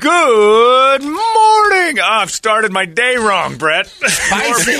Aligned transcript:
Good 0.00 1.02
morning. 1.02 1.98
Oh, 2.00 2.02
I've 2.02 2.30
started 2.30 2.72
my 2.72 2.86
day 2.86 3.16
wrong, 3.16 3.56
Brett. 3.56 3.86
Spicy. 4.06 4.74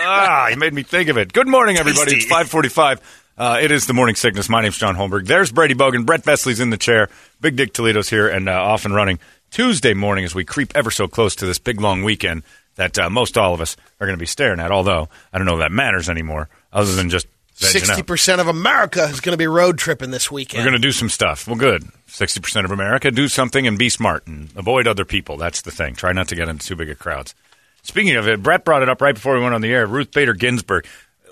ah, 0.00 0.48
you 0.48 0.56
made 0.56 0.74
me 0.74 0.82
think 0.82 1.08
of 1.08 1.16
it. 1.16 1.32
Good 1.32 1.46
morning, 1.46 1.76
everybody. 1.76 2.16
It's 2.16 2.24
545. 2.24 3.22
Uh, 3.38 3.58
it 3.62 3.70
is 3.70 3.86
the 3.86 3.92
morning 3.94 4.16
sickness. 4.16 4.48
My 4.48 4.62
name's 4.62 4.78
John 4.78 4.96
Holmberg. 4.96 5.26
There's 5.26 5.52
Brady 5.52 5.74
Bogan. 5.74 6.04
Brett 6.04 6.24
Besley's 6.24 6.58
in 6.58 6.70
the 6.70 6.76
chair. 6.76 7.08
Big 7.40 7.54
Dick 7.54 7.72
Toledo's 7.72 8.08
here 8.08 8.26
and 8.28 8.48
uh, 8.48 8.52
off 8.52 8.84
and 8.84 8.92
running 8.94 9.20
Tuesday 9.52 9.94
morning 9.94 10.24
as 10.24 10.34
we 10.34 10.44
creep 10.44 10.72
ever 10.74 10.90
so 10.90 11.06
close 11.06 11.36
to 11.36 11.46
this 11.46 11.60
big 11.60 11.80
long 11.80 12.02
weekend 12.02 12.42
that 12.74 12.98
uh, 12.98 13.08
most 13.08 13.38
all 13.38 13.54
of 13.54 13.60
us 13.60 13.76
are 14.00 14.06
going 14.08 14.16
to 14.16 14.20
be 14.20 14.26
staring 14.26 14.58
at. 14.58 14.72
Although 14.72 15.08
I 15.32 15.38
don't 15.38 15.46
know 15.46 15.54
if 15.54 15.60
that 15.60 15.70
matters 15.72 16.08
anymore, 16.08 16.48
other 16.72 16.94
than 16.96 17.10
just. 17.10 17.28
Sixty 17.58 18.02
percent 18.02 18.40
of 18.40 18.48
America 18.48 19.04
is 19.04 19.20
going 19.20 19.32
to 19.32 19.38
be 19.38 19.46
road 19.46 19.78
tripping 19.78 20.10
this 20.10 20.30
weekend. 20.30 20.60
We're 20.60 20.70
going 20.70 20.80
to 20.80 20.86
do 20.86 20.92
some 20.92 21.08
stuff. 21.08 21.46
Well, 21.46 21.56
good. 21.56 21.84
60% 22.08 22.64
of 22.64 22.70
America, 22.70 23.10
do 23.10 23.28
something 23.28 23.66
and 23.66 23.78
be 23.78 23.88
smart 23.88 24.26
and 24.26 24.48
avoid 24.56 24.86
other 24.86 25.04
people. 25.04 25.36
That's 25.36 25.62
the 25.62 25.70
thing. 25.70 25.94
Try 25.94 26.12
not 26.12 26.28
to 26.28 26.34
get 26.34 26.48
into 26.48 26.66
too 26.66 26.76
big 26.76 26.88
of 26.88 26.98
crowds. 26.98 27.34
Speaking 27.82 28.14
of 28.16 28.28
it, 28.28 28.42
Brett 28.42 28.64
brought 28.64 28.82
it 28.82 28.88
up 28.88 29.00
right 29.00 29.14
before 29.14 29.34
we 29.34 29.40
went 29.40 29.54
on 29.54 29.60
the 29.60 29.72
air. 29.72 29.86
Ruth 29.86 30.12
Bader 30.12 30.34
Ginsburg. 30.34 30.86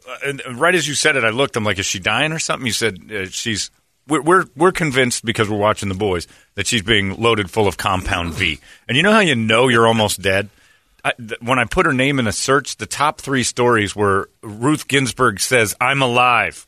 Uh, 0.08 0.16
and 0.26 0.42
right 0.60 0.74
as 0.74 0.88
you 0.88 0.94
said 0.94 1.16
it, 1.16 1.24
I 1.24 1.30
looked. 1.30 1.56
I'm 1.56 1.64
like, 1.64 1.78
is 1.78 1.86
she 1.86 1.98
dying 1.98 2.32
or 2.32 2.38
something? 2.38 2.66
You 2.66 2.72
said 2.72 2.98
uh, 3.12 3.26
she's. 3.26 3.70
We're, 4.06 4.20
we're 4.20 4.44
we're 4.54 4.72
convinced 4.72 5.24
because 5.24 5.48
we're 5.48 5.56
watching 5.56 5.88
the 5.88 5.94
boys 5.94 6.26
that 6.56 6.66
she's 6.66 6.82
being 6.82 7.20
loaded 7.20 7.50
full 7.50 7.66
of 7.66 7.76
compound 7.78 8.34
V. 8.34 8.60
And 8.86 8.96
you 8.96 9.02
know 9.02 9.12
how 9.12 9.20
you 9.20 9.34
know 9.34 9.68
you're 9.68 9.86
almost 9.86 10.20
dead. 10.20 10.50
I, 11.04 11.12
th- 11.12 11.40
when 11.42 11.58
I 11.58 11.66
put 11.66 11.86
her 11.86 11.92
name 11.92 12.18
in 12.18 12.26
a 12.26 12.32
search, 12.32 12.76
the 12.76 12.86
top 12.86 13.20
three 13.20 13.42
stories 13.42 13.94
were 13.94 14.30
Ruth 14.42 14.88
Ginsburg 14.88 15.40
says, 15.40 15.74
"I'm 15.80 16.02
alive." 16.02 16.66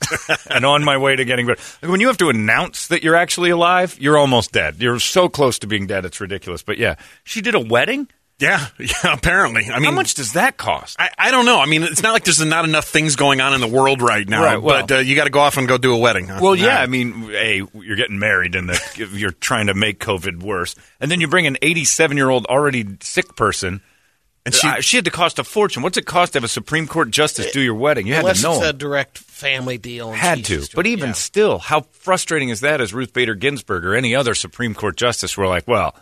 and 0.50 0.64
on 0.64 0.84
my 0.84 0.96
way 0.96 1.16
to 1.16 1.24
getting 1.24 1.46
better. 1.46 1.60
When 1.80 2.00
you 2.00 2.06
have 2.06 2.18
to 2.18 2.28
announce 2.28 2.88
that 2.88 3.02
you're 3.02 3.16
actually 3.16 3.50
alive, 3.50 3.96
you're 4.00 4.16
almost 4.16 4.52
dead. 4.52 4.76
You're 4.78 5.00
so 5.00 5.28
close 5.28 5.58
to 5.60 5.66
being 5.66 5.86
dead, 5.86 6.04
it's 6.04 6.20
ridiculous. 6.20 6.62
But 6.62 6.78
yeah, 6.78 6.96
she 7.24 7.40
did 7.40 7.54
a 7.54 7.60
wedding. 7.60 8.08
Yeah, 8.40 8.66
yeah, 8.78 9.12
apparently. 9.14 9.64
I 9.66 9.76
mean, 9.80 9.84
How 9.86 9.90
much 9.90 10.14
does 10.14 10.34
that 10.34 10.56
cost? 10.56 10.94
I, 11.00 11.10
I 11.18 11.30
don't 11.32 11.44
know. 11.44 11.58
I 11.58 11.66
mean, 11.66 11.82
it's 11.82 12.02
not 12.02 12.12
like 12.12 12.22
there's 12.24 12.44
not 12.44 12.64
enough 12.64 12.86
things 12.86 13.16
going 13.16 13.40
on 13.40 13.52
in 13.54 13.60
the 13.60 13.66
world 13.66 14.00
right 14.00 14.28
now. 14.28 14.42
Right, 14.44 14.62
well- 14.62 14.82
but 14.86 14.92
uh, 14.96 14.98
you 15.00 15.16
got 15.16 15.24
to 15.24 15.30
go 15.30 15.40
off 15.40 15.56
and 15.56 15.66
go 15.66 15.76
do 15.76 15.92
a 15.92 15.98
wedding. 15.98 16.28
huh? 16.28 16.38
Well, 16.40 16.54
yeah, 16.54 16.74
Nah. 16.74 16.80
I 16.82 16.86
mean, 16.86 17.30
a 17.34 17.62
you're 17.74 17.96
getting 17.96 18.18
married, 18.20 18.54
and 18.54 18.68
the, 18.68 19.08
you're 19.12 19.32
trying 19.32 19.66
to 19.66 19.74
make 19.74 19.98
COVID 19.98 20.40
worse, 20.42 20.76
and 21.00 21.10
then 21.10 21.20
you 21.20 21.26
bring 21.28 21.46
an 21.48 21.56
87 21.62 22.16
year 22.16 22.30
old 22.30 22.46
already 22.46 22.86
sick 23.00 23.34
person. 23.34 23.80
And 24.46 24.54
she- 24.54 24.68
Uh, 24.68 24.80
she 24.80 24.96
had 24.96 25.04
to 25.06 25.10
cost 25.10 25.38
a 25.40 25.44
fortune. 25.44 25.82
What's 25.82 25.98
it 25.98 26.06
cost 26.06 26.32
to 26.32 26.36
have 26.38 26.44
a 26.44 26.48
Supreme 26.48 26.86
Court 26.86 27.10
justice 27.10 27.50
do 27.52 27.60
your 27.60 27.74
wedding? 27.74 28.06
You 28.06 28.14
had 28.14 28.20
to 28.36 28.42
know. 28.42 28.54
it's 28.58 28.64
a 28.66 28.72
direct 28.72 29.18
family 29.18 29.78
deal. 29.78 30.10
and 30.10 30.16
had 30.16 30.46
she's 30.46 30.68
to. 30.68 30.76
But 30.76 30.84
doing- 30.84 30.92
even 30.92 31.08
yeah. 31.08 31.14
still, 31.14 31.58
how 31.58 31.82
frustrating 31.90 32.50
is 32.50 32.60
that 32.60 32.80
as 32.80 32.94
Ruth 32.94 33.12
Bader 33.12 33.34
Ginsburg 33.34 33.84
or 33.84 33.94
any 33.96 34.14
other 34.14 34.34
Supreme 34.36 34.74
Court 34.74 34.96
justice? 34.96 35.36
We're 35.36 35.48
like, 35.48 35.66
well, 35.66 35.94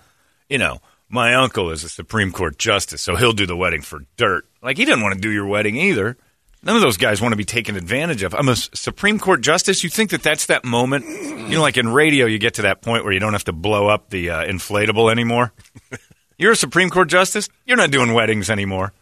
you 0.51 0.59
know, 0.59 0.81
my 1.09 1.35
uncle 1.35 1.71
is 1.71 1.85
a 1.85 1.89
Supreme 1.89 2.33
Court 2.33 2.59
justice, 2.59 3.03
so 3.03 3.17
he'll 3.17 3.33
do 3.33 3.47
the 3.47 3.57
wedding 3.57 3.83
for 3.83 4.01
dirt. 4.17 4.47
Like, 4.63 4.77
he 4.77 4.85
didn't 4.85 5.03
want 5.03 5.15
to 5.15 5.21
do 5.21 5.31
your 5.31 5.47
wedding 5.47 5.77
either. 5.77 6.17
None 6.63 6.75
of 6.75 6.83
those 6.83 6.97
guys 6.97 7.21
want 7.21 7.33
to 7.33 7.37
be 7.37 7.45
taken 7.45 7.77
advantage 7.77 8.23
of. 8.25 8.35
I'm 8.35 8.49
a 8.49 8.57
Supreme 8.57 9.19
Court 9.21 9.41
justice. 9.41 9.85
You 9.85 9.91
think 9.91 10.11
that 10.11 10.23
that's 10.23 10.47
that 10.47 10.65
moment? 10.65 11.05
You 11.07 11.55
know, 11.57 11.61
like 11.63 11.77
in 11.77 11.89
radio, 11.89 12.27
you 12.27 12.39
get 12.39 12.55
to 12.55 12.63
that 12.63 12.83
point 12.83 13.05
where 13.05 13.13
you 13.13 13.21
don't 13.21 13.35
have 13.35 13.45
to 13.45 13.53
blow 13.53 13.87
up 13.87 14.11
the 14.11 14.31
uh, 14.31 14.45
inflatable 14.45 15.11
anymore. 15.11 15.53
You're 16.39 16.53
a 16.53 16.57
Supreme 16.57 16.91
Court 16.91 17.09
justice. 17.09 17.49
You're 17.67 17.77
not 17.77 17.91
doing 17.93 18.13
weddings 18.15 18.51
anymore. 18.51 18.93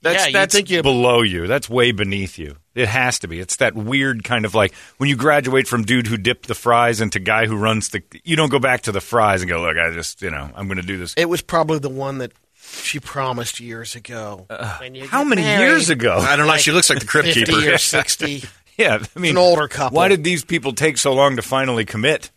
That's, 0.00 0.26
Yeah, 0.26 0.32
that's 0.32 0.54
think 0.54 0.70
you- 0.70 0.82
below 0.82 1.20
you. 1.22 1.46
That's 1.46 1.68
way 1.68 1.92
beneath 1.92 2.38
you. 2.38 2.56
It 2.74 2.88
has 2.88 3.18
to 3.20 3.28
be. 3.28 3.38
It's 3.40 3.56
that 3.56 3.74
weird 3.74 4.24
kind 4.24 4.44
of 4.44 4.54
like 4.54 4.72
when 4.96 5.08
you 5.10 5.16
graduate 5.16 5.68
from 5.68 5.82
dude 5.84 6.06
who 6.06 6.16
dipped 6.16 6.48
the 6.48 6.54
fries 6.54 7.00
into 7.00 7.18
guy 7.18 7.46
who 7.46 7.56
runs 7.56 7.90
the. 7.90 8.02
You 8.24 8.34
don't 8.36 8.48
go 8.50 8.58
back 8.58 8.82
to 8.82 8.92
the 8.92 9.00
fries 9.00 9.42
and 9.42 9.48
go, 9.50 9.60
look, 9.60 9.76
I 9.76 9.90
just, 9.92 10.22
you 10.22 10.30
know, 10.30 10.50
I'm 10.54 10.66
going 10.68 10.80
to 10.80 10.86
do 10.86 10.96
this. 10.96 11.12
it 11.16 11.28
was 11.28 11.42
probably 11.42 11.78
the 11.80 11.90
one 11.90 12.18
that 12.18 12.32
she 12.54 12.98
promised 13.00 13.60
years 13.60 13.94
ago. 13.94 14.46
Uh, 14.48 14.64
How 15.08 15.22
many 15.24 15.42
married, 15.42 15.66
years 15.66 15.90
ago? 15.90 16.16
I 16.16 16.36
don't 16.36 16.46
know. 16.46 16.56
She 16.56 16.72
looks 16.72 16.88
like 16.88 17.00
the 17.00 17.06
crypt 17.06 17.26
Fifty 17.28 17.44
keeper. 17.52 17.74
or 17.74 17.78
sixty. 17.78 18.44
yeah, 18.78 19.02
I 19.14 19.18
mean, 19.18 19.32
an 19.32 19.38
older 19.38 19.68
couple. 19.68 19.96
Why 19.96 20.08
did 20.08 20.24
these 20.24 20.44
people 20.44 20.72
take 20.72 20.96
so 20.96 21.12
long 21.12 21.36
to 21.36 21.42
finally 21.42 21.84
commit? 21.84 22.30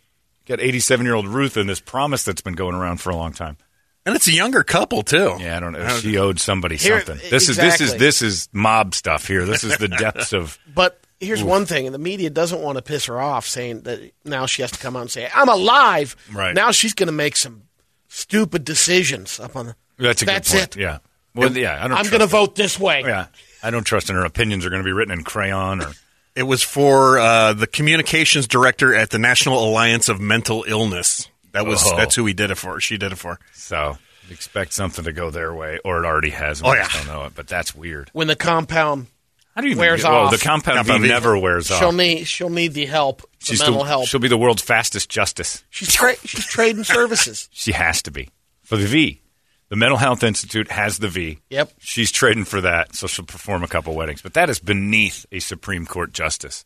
Got 0.46 0.60
87 0.60 1.04
year 1.06 1.14
old 1.14 1.26
Ruth 1.26 1.56
and 1.56 1.68
this 1.68 1.80
promise 1.80 2.22
that's 2.24 2.40
been 2.40 2.54
going 2.54 2.74
around 2.76 2.98
for 3.00 3.10
a 3.10 3.16
long 3.16 3.32
time. 3.32 3.56
And 4.06 4.14
it's 4.14 4.28
a 4.28 4.32
younger 4.32 4.62
couple 4.62 5.02
too. 5.02 5.36
Yeah, 5.40 5.56
I 5.56 5.60
don't 5.60 5.72
know. 5.72 5.86
She 5.98 6.16
owed 6.16 6.38
somebody 6.40 6.76
Here- 6.76 7.04
something. 7.04 7.28
This 7.28 7.48
is 7.48 7.56
this 7.56 7.80
is 7.80 7.96
this 7.96 8.22
is 8.22 8.48
mob 8.52 8.94
stuff 8.94 9.26
here. 9.26 9.44
This 9.44 9.64
is 9.64 9.76
the 9.78 9.88
depths 9.88 10.32
of. 10.32 10.58
But 10.74 11.00
here's 11.18 11.42
one 11.42 11.66
thing: 11.66 11.86
and 11.86 11.94
the 11.94 11.98
media 11.98 12.30
doesn't 12.30 12.60
want 12.60 12.76
to 12.76 12.82
piss 12.82 13.06
her 13.06 13.20
off, 13.20 13.46
saying 13.46 13.80
that 13.82 14.12
now 14.24 14.46
she 14.46 14.62
has 14.62 14.70
to 14.72 14.78
come 14.78 14.94
out 14.96 15.00
and 15.02 15.10
say, 15.10 15.28
"I'm 15.34 15.48
alive." 15.48 16.14
Right. 16.32 16.54
now, 16.54 16.70
she's 16.70 16.94
going 16.94 17.08
to 17.08 17.12
make 17.12 17.36
some 17.36 17.62
stupid 18.08 18.64
decisions 18.64 19.40
up 19.40 19.56
on 19.56 19.66
the. 19.66 19.76
That's 19.98 20.22
a 20.22 20.24
That's 20.26 20.52
good 20.52 20.58
point. 20.58 20.76
it. 20.76 20.80
Yeah. 20.80 20.98
Well, 21.34 21.56
yeah. 21.56 21.74
I 21.82 21.88
don't. 21.88 21.92
I'm 21.92 22.04
trust 22.04 22.10
going 22.10 22.20
to 22.20 22.26
her. 22.26 22.30
vote 22.30 22.54
this 22.54 22.78
way. 22.78 23.02
Yeah, 23.04 23.26
I 23.62 23.70
don't 23.70 23.84
trust 23.84 24.08
in 24.10 24.16
her 24.16 24.24
opinions 24.24 24.64
are 24.66 24.70
going 24.70 24.82
to 24.82 24.86
be 24.86 24.92
written 24.92 25.12
in 25.18 25.24
crayon 25.24 25.82
or. 25.82 25.92
It 26.36 26.42
was 26.42 26.62
for 26.62 27.18
uh, 27.18 27.54
the 27.54 27.66
communications 27.66 28.46
director 28.46 28.94
at 28.94 29.08
the 29.08 29.18
National 29.18 29.66
Alliance 29.66 30.10
of 30.10 30.20
Mental 30.20 30.66
Illness. 30.68 31.30
That 31.56 31.66
was 31.66 31.82
Oh. 31.84 31.96
that's 31.96 32.14
who 32.14 32.24
he 32.26 32.32
did 32.34 32.50
it 32.50 32.56
for. 32.56 32.80
She 32.80 32.96
did 32.98 33.12
it 33.12 33.16
for. 33.16 33.38
So 33.52 33.98
expect 34.30 34.72
something 34.72 35.04
to 35.04 35.12
go 35.12 35.30
their 35.30 35.52
way, 35.54 35.78
or 35.84 36.02
it 36.02 36.06
already 36.06 36.30
has. 36.30 36.62
Oh, 36.62 36.70
we 36.70 36.76
yeah. 36.76 36.84
just 36.84 36.96
don't 36.96 37.06
know 37.06 37.24
it. 37.24 37.32
But 37.34 37.48
that's 37.48 37.74
weird. 37.74 38.10
When 38.12 38.26
the 38.28 38.36
compound 38.36 39.06
How 39.54 39.62
do 39.62 39.68
you 39.68 39.72
even 39.72 39.80
Wears 39.80 40.02
get- 40.02 40.10
well, 40.12 40.28
the 40.30 40.36
compound, 40.38 40.76
Compound 40.78 41.00
V 41.02 41.08
V. 41.08 41.14
never 41.14 41.38
wears 41.38 41.66
she'll 41.68 41.88
off. 41.88 41.94
need 41.94 42.24
she'll 42.26 42.50
need 42.50 42.74
the 42.74 42.84
help, 42.86 43.22
the 43.40 43.46
She's 43.46 43.60
mental 43.60 43.78
the- 43.84 43.88
help. 43.88 44.06
She'll 44.08 44.20
be 44.20 44.28
the 44.28 44.36
world's 44.36 44.62
fastest 44.62 45.08
justice. 45.08 45.64
She's 45.70 45.92
tra- 45.94 46.16
she's 46.26 46.44
trading 46.46 46.84
services. 46.98 47.48
She 47.52 47.72
has 47.72 48.02
to 48.02 48.10
be 48.10 48.28
for 48.62 48.76
the 48.76 48.86
V. 48.86 49.22
The 49.68 49.76
Mental 49.76 49.96
Health 49.98 50.22
Institute 50.22 50.70
has 50.70 50.98
the 50.98 51.08
V. 51.08 51.38
Yep. 51.50 51.72
She's 51.80 52.12
trading 52.12 52.44
for 52.44 52.60
that, 52.60 52.94
so 52.94 53.06
she'll 53.08 53.24
perform 53.24 53.64
a 53.64 53.68
couple 53.68 53.94
weddings. 53.96 54.22
But 54.22 54.34
that 54.34 54.48
is 54.50 54.60
beneath 54.60 55.26
a 55.32 55.40
Supreme 55.40 55.86
Court 55.86 56.12
justice. 56.12 56.64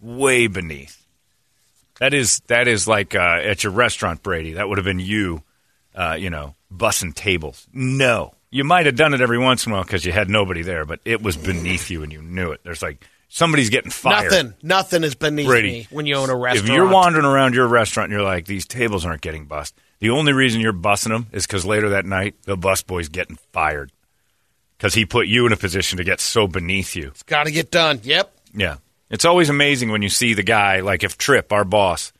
Way 0.00 0.46
beneath. 0.48 1.01
That 2.00 2.14
is 2.14 2.40
that 2.46 2.68
is 2.68 2.88
like 2.88 3.14
uh, 3.14 3.40
at 3.42 3.64
your 3.64 3.72
restaurant, 3.72 4.22
Brady. 4.22 4.54
That 4.54 4.68
would 4.68 4.78
have 4.78 4.84
been 4.84 4.98
you, 4.98 5.42
uh, 5.94 6.16
you 6.18 6.30
know, 6.30 6.54
bussing 6.74 7.14
tables. 7.14 7.66
No, 7.72 8.34
you 8.50 8.64
might 8.64 8.86
have 8.86 8.96
done 8.96 9.14
it 9.14 9.20
every 9.20 9.38
once 9.38 9.66
in 9.66 9.72
a 9.72 9.76
while 9.76 9.84
because 9.84 10.04
you 10.04 10.12
had 10.12 10.28
nobody 10.28 10.62
there, 10.62 10.84
but 10.84 11.00
it 11.04 11.22
was 11.22 11.36
beneath 11.36 11.90
you 11.90 12.02
and 12.02 12.12
you 12.12 12.22
knew 12.22 12.52
it. 12.52 12.60
There's 12.64 12.82
like 12.82 13.06
somebody's 13.28 13.70
getting 13.70 13.90
fired. 13.90 14.30
Nothing, 14.30 14.54
nothing 14.62 15.04
is 15.04 15.14
beneath 15.14 15.46
Brady, 15.46 15.70
me 15.70 15.88
when 15.90 16.06
you 16.06 16.16
own 16.16 16.30
a 16.30 16.36
restaurant. 16.36 16.68
If 16.68 16.74
you're 16.74 16.88
wandering 16.88 17.24
around 17.24 17.54
your 17.54 17.66
restaurant 17.66 18.10
and 18.10 18.18
you're 18.18 18.28
like, 18.28 18.46
these 18.46 18.66
tables 18.66 19.06
aren't 19.06 19.22
getting 19.22 19.46
bussed, 19.46 19.74
the 20.00 20.10
only 20.10 20.32
reason 20.32 20.60
you're 20.60 20.72
bussing 20.72 21.08
them 21.08 21.28
is 21.32 21.46
because 21.46 21.64
later 21.64 21.90
that 21.90 22.04
night 22.04 22.34
the 22.42 22.56
bus 22.56 22.82
boy's 22.82 23.08
getting 23.08 23.38
fired 23.52 23.92
because 24.76 24.94
he 24.94 25.06
put 25.06 25.28
you 25.28 25.46
in 25.46 25.52
a 25.52 25.56
position 25.56 25.98
to 25.98 26.04
get 26.04 26.20
so 26.20 26.46
beneath 26.46 26.94
you. 26.96 27.08
It's 27.08 27.22
got 27.22 27.44
to 27.44 27.52
get 27.52 27.70
done. 27.70 28.00
Yep. 28.02 28.34
Yeah, 28.54 28.76
it's 29.12 29.26
always 29.26 29.50
amazing 29.50 29.92
when 29.92 30.02
you 30.02 30.08
see 30.08 30.34
the 30.34 30.42
guy 30.42 30.80
like 30.80 31.04
if 31.04 31.18
Trip, 31.18 31.52
our 31.52 31.64
boss, 31.64 32.12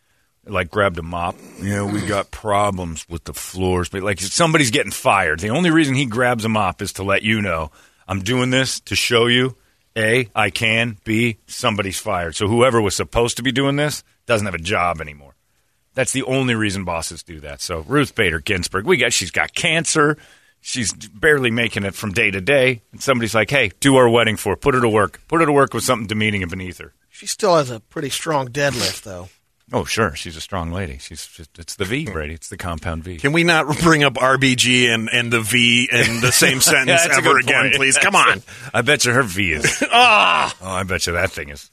like 0.47 0.71
grabbed 0.71 0.99
a 0.99 1.03
mop. 1.03 1.37
Yeah, 1.61 1.91
we 1.91 2.03
got 2.03 2.31
problems 2.31 3.09
with 3.09 3.25
the 3.25 3.33
floors, 3.33 3.89
but 3.89 4.03
like 4.03 4.21
somebody's 4.21 4.71
getting 4.71 4.93
fired. 4.93 5.41
The 5.41 5.49
only 5.49 5.71
reason 5.71 5.95
he 5.95 6.07
grabs 6.07 6.45
a 6.45 6.49
mop 6.49 6.83
is 6.83 6.93
to 6.95 7.03
let 7.03 7.23
you 7.23 7.41
know 7.41 7.73
I'm 8.07 8.21
doing 8.21 8.51
this 8.51 8.79
to 8.81 8.95
show 8.95 9.27
you 9.27 9.57
A, 9.97 10.29
I 10.35 10.51
can. 10.51 10.99
B, 11.03 11.39
somebody's 11.47 11.99
fired. 11.99 12.37
So 12.37 12.47
whoever 12.47 12.81
was 12.81 12.95
supposed 12.95 13.39
to 13.39 13.43
be 13.43 13.53
doing 13.53 13.77
this 13.77 14.05
doesn't 14.27 14.47
have 14.47 14.55
a 14.55 14.59
job 14.59 15.01
anymore. 15.01 15.35
That's 15.95 16.13
the 16.13 16.25
only 16.25 16.55
reason 16.55 16.85
bosses 16.85 17.23
do 17.23 17.41
that. 17.41 17.61
So 17.61 17.81
Ruth 17.81 18.15
Bader 18.15 18.41
Ginsburg, 18.41 18.85
we 18.85 18.99
got 18.99 19.13
she's 19.13 19.31
got 19.31 19.55
cancer. 19.55 20.19
She's 20.65 20.93
barely 20.93 21.51
making 21.51 21.83
it 21.85 21.95
from 21.95 22.13
day 22.13 22.31
to 22.31 22.41
day. 22.41 22.83
And 22.93 23.03
somebody's 23.03 23.35
like, 23.35 23.51
hey, 23.51 23.73
do 23.81 23.97
our 23.97 24.09
wedding 24.09 24.37
for 24.37 24.51
her. 24.53 24.57
Put 24.57 24.75
her 24.75 24.81
to 24.81 24.89
work. 24.89 25.21
Put 25.29 25.41
her 25.41 25.47
to 25.47 25.53
work 25.53 25.75
with 25.75 25.83
something 25.85 26.07
demeaning 26.07 26.43
and 26.43 26.51
beneath 26.51 26.79
her. 26.79 26.95
She 27.11 27.27
still 27.27 27.57
has 27.57 27.69
a 27.71 27.81
pretty 27.81 28.09
strong 28.11 28.49
deadlift, 28.49 29.03
though. 29.03 29.29
Oh, 29.73 29.85
sure. 29.85 30.15
She's 30.15 30.37
a 30.37 30.41
strong 30.41 30.71
lady. 30.71 30.99
She's 30.99 31.27
just, 31.27 31.59
it's 31.59 31.77
the 31.77 31.85
V, 31.85 32.05
Brady. 32.07 32.35
It's 32.35 32.49
the 32.49 32.57
compound 32.57 33.05
V. 33.05 33.17
Can 33.17 33.33
we 33.33 33.43
not 33.43 33.67
bring 33.79 34.05
up 34.05 34.15
RBG 34.15 34.87
and, 34.89 35.09
and 35.13 35.33
the 35.33 35.41
V 35.41 35.89
in 35.91 36.21
the 36.21 36.31
same 36.31 36.61
sentence 36.63 37.07
Yeah, 37.07 37.17
ever 37.19 37.39
again, 37.39 37.63
point. 37.65 37.75
please? 37.77 37.99
Come 37.99 38.15
on. 38.15 38.43
I 38.73 38.83
bet 38.83 39.05
you 39.05 39.13
her 39.13 39.23
V 39.23 39.53
is. 39.53 39.83
Ah! 39.91 40.55
oh, 40.63 40.71
I 40.71 40.83
bet 40.85 41.07
you 41.07 41.15
that 41.15 41.31
thing 41.33 41.49
is. 41.49 41.71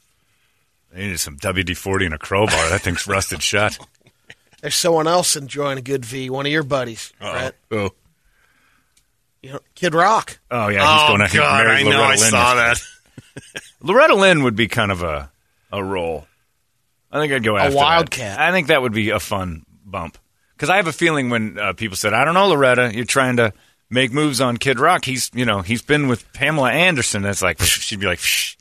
They 0.92 1.02
needed 1.02 1.20
some 1.20 1.36
WD 1.36 1.76
40 1.76 2.06
and 2.06 2.14
a 2.14 2.18
crowbar. 2.18 2.68
That 2.70 2.80
thing's 2.80 3.06
rusted 3.06 3.42
shut. 3.42 3.78
There's 4.62 4.74
someone 4.74 5.06
else 5.06 5.36
enjoying 5.36 5.78
a 5.78 5.82
good 5.82 6.04
V, 6.04 6.28
one 6.30 6.44
of 6.46 6.52
your 6.52 6.62
buddies, 6.64 7.12
Brett. 7.20 7.54
Oh, 7.70 7.76
You 7.76 7.82
know, 7.84 7.90
Kid 9.74 9.94
Rock. 9.94 10.38
Oh, 10.50 10.68
yeah. 10.68 10.80
He's 10.80 11.02
oh 11.02 11.16
going 11.16 11.28
to 11.28 11.36
God, 11.36 11.66
I 11.66 11.82
know. 11.82 12.02
I 12.02 12.16
saw 12.16 12.54
that. 12.54 12.80
Loretta 13.82 14.14
Lynn 14.14 14.42
would 14.42 14.56
be 14.56 14.68
kind 14.68 14.92
of 14.92 15.02
a, 15.02 15.30
a 15.72 15.82
role. 15.82 16.26
I 17.10 17.20
think 17.20 17.32
I'd 17.32 17.42
go 17.42 17.56
after 17.56 17.70
that. 17.70 17.76
wildcat. 17.76 18.38
I 18.38 18.52
think 18.52 18.68
that 18.68 18.82
would 18.82 18.92
be 18.92 19.10
a 19.10 19.20
fun 19.20 19.64
bump. 19.84 20.18
Because 20.54 20.70
I 20.70 20.76
have 20.76 20.86
a 20.86 20.92
feeling 20.92 21.30
when 21.30 21.58
uh, 21.58 21.72
people 21.72 21.96
said, 21.96 22.12
I 22.12 22.24
don't 22.24 22.34
know, 22.34 22.48
Loretta, 22.48 22.94
you're 22.94 23.04
trying 23.06 23.36
to 23.38 23.52
make 23.88 24.12
moves 24.12 24.40
on 24.40 24.58
Kid 24.58 24.78
Rock. 24.78 25.04
He's, 25.04 25.30
you 25.34 25.46
know, 25.46 25.62
he's 25.62 25.82
been 25.82 26.06
with 26.06 26.30
Pamela 26.32 26.70
Anderson. 26.70 27.22
That's 27.22 27.42
like, 27.42 27.60
she'd 27.62 28.00
be 28.00 28.06
like, 28.06 28.18
Shh, 28.18 28.56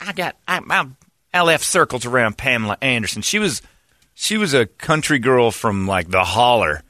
I 0.00 0.12
got, 0.12 0.36
I, 0.46 0.86
I 1.32 1.42
left 1.42 1.64
circles 1.64 2.04
around 2.04 2.36
Pamela 2.36 2.76
Anderson. 2.82 3.22
She 3.22 3.38
was, 3.38 3.62
she 4.14 4.36
was 4.36 4.52
a 4.52 4.66
country 4.66 5.18
girl 5.18 5.50
from 5.50 5.86
like 5.86 6.10
the 6.10 6.22
holler. 6.22 6.82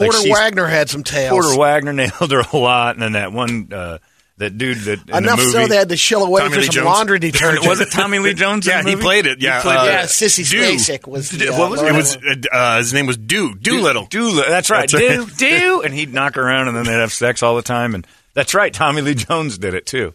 Like, 0.00 0.10
Porter 0.10 0.22
she's- 0.22 0.38
Wagner 0.38 0.66
had 0.66 0.88
some 0.90 1.04
tails. 1.04 1.30
Porter 1.30 1.58
Wagoner 1.58 1.92
nailed 2.20 2.32
her 2.32 2.42
a 2.52 2.56
lot, 2.56 2.94
and 2.96 3.02
then 3.02 3.12
that 3.12 3.32
one, 3.32 3.72
uh, 3.72 3.98
that 4.38 4.56
dude 4.56 4.78
that 4.78 5.06
in 5.06 5.16
Enough 5.16 5.36
the 5.38 5.44
movie, 5.44 5.52
so 5.52 5.66
they 5.66 5.76
had 5.76 5.90
to 5.90 5.96
shill 5.98 6.24
away 6.24 6.40
Tommy 6.40 6.54
for 6.54 6.60
Lee 6.60 6.66
some 6.66 6.72
Jones? 6.76 6.86
laundry 6.86 7.18
detergent. 7.18 7.66
was 7.68 7.80
it 7.80 7.90
Tommy 7.90 8.18
Lee 8.18 8.32
Jones? 8.32 8.66
in 8.66 8.70
Yeah, 8.72 8.82
the 8.82 8.88
he 8.90 8.96
played 8.96 9.26
it. 9.26 9.42
Yeah, 9.42 9.60
played 9.60 9.76
uh, 9.76 9.82
it. 9.82 9.86
Yeah, 9.86 10.02
Sissy 10.04 10.48
Dew. 10.50 10.62
Spacek 10.62 11.06
was 11.06 11.30
the, 11.30 11.48
uh, 11.52 11.58
what 11.58 11.70
was 11.70 11.82
it? 11.82 11.88
It 11.88 11.94
was 11.94 12.18
uh, 12.50 12.78
his 12.78 12.94
name 12.94 13.06
was 13.06 13.18
Do 13.18 13.54
Doolittle. 13.54 14.06
Do 14.06 14.36
that's 14.36 14.70
right. 14.70 14.90
That's 14.90 14.94
right. 14.94 15.36
Do 15.36 15.58
do, 15.60 15.82
and 15.84 15.92
he'd 15.92 16.14
knock 16.14 16.38
around, 16.38 16.68
and 16.68 16.76
then 16.76 16.84
they'd 16.86 16.92
have 17.00 17.12
sex 17.12 17.42
all 17.42 17.54
the 17.54 17.60
time. 17.62 17.94
And 17.94 18.06
that's 18.32 18.54
right. 18.54 18.72
Tommy 18.72 19.02
Lee 19.02 19.14
Jones 19.14 19.58
did 19.58 19.74
it 19.74 19.84
too. 19.84 20.14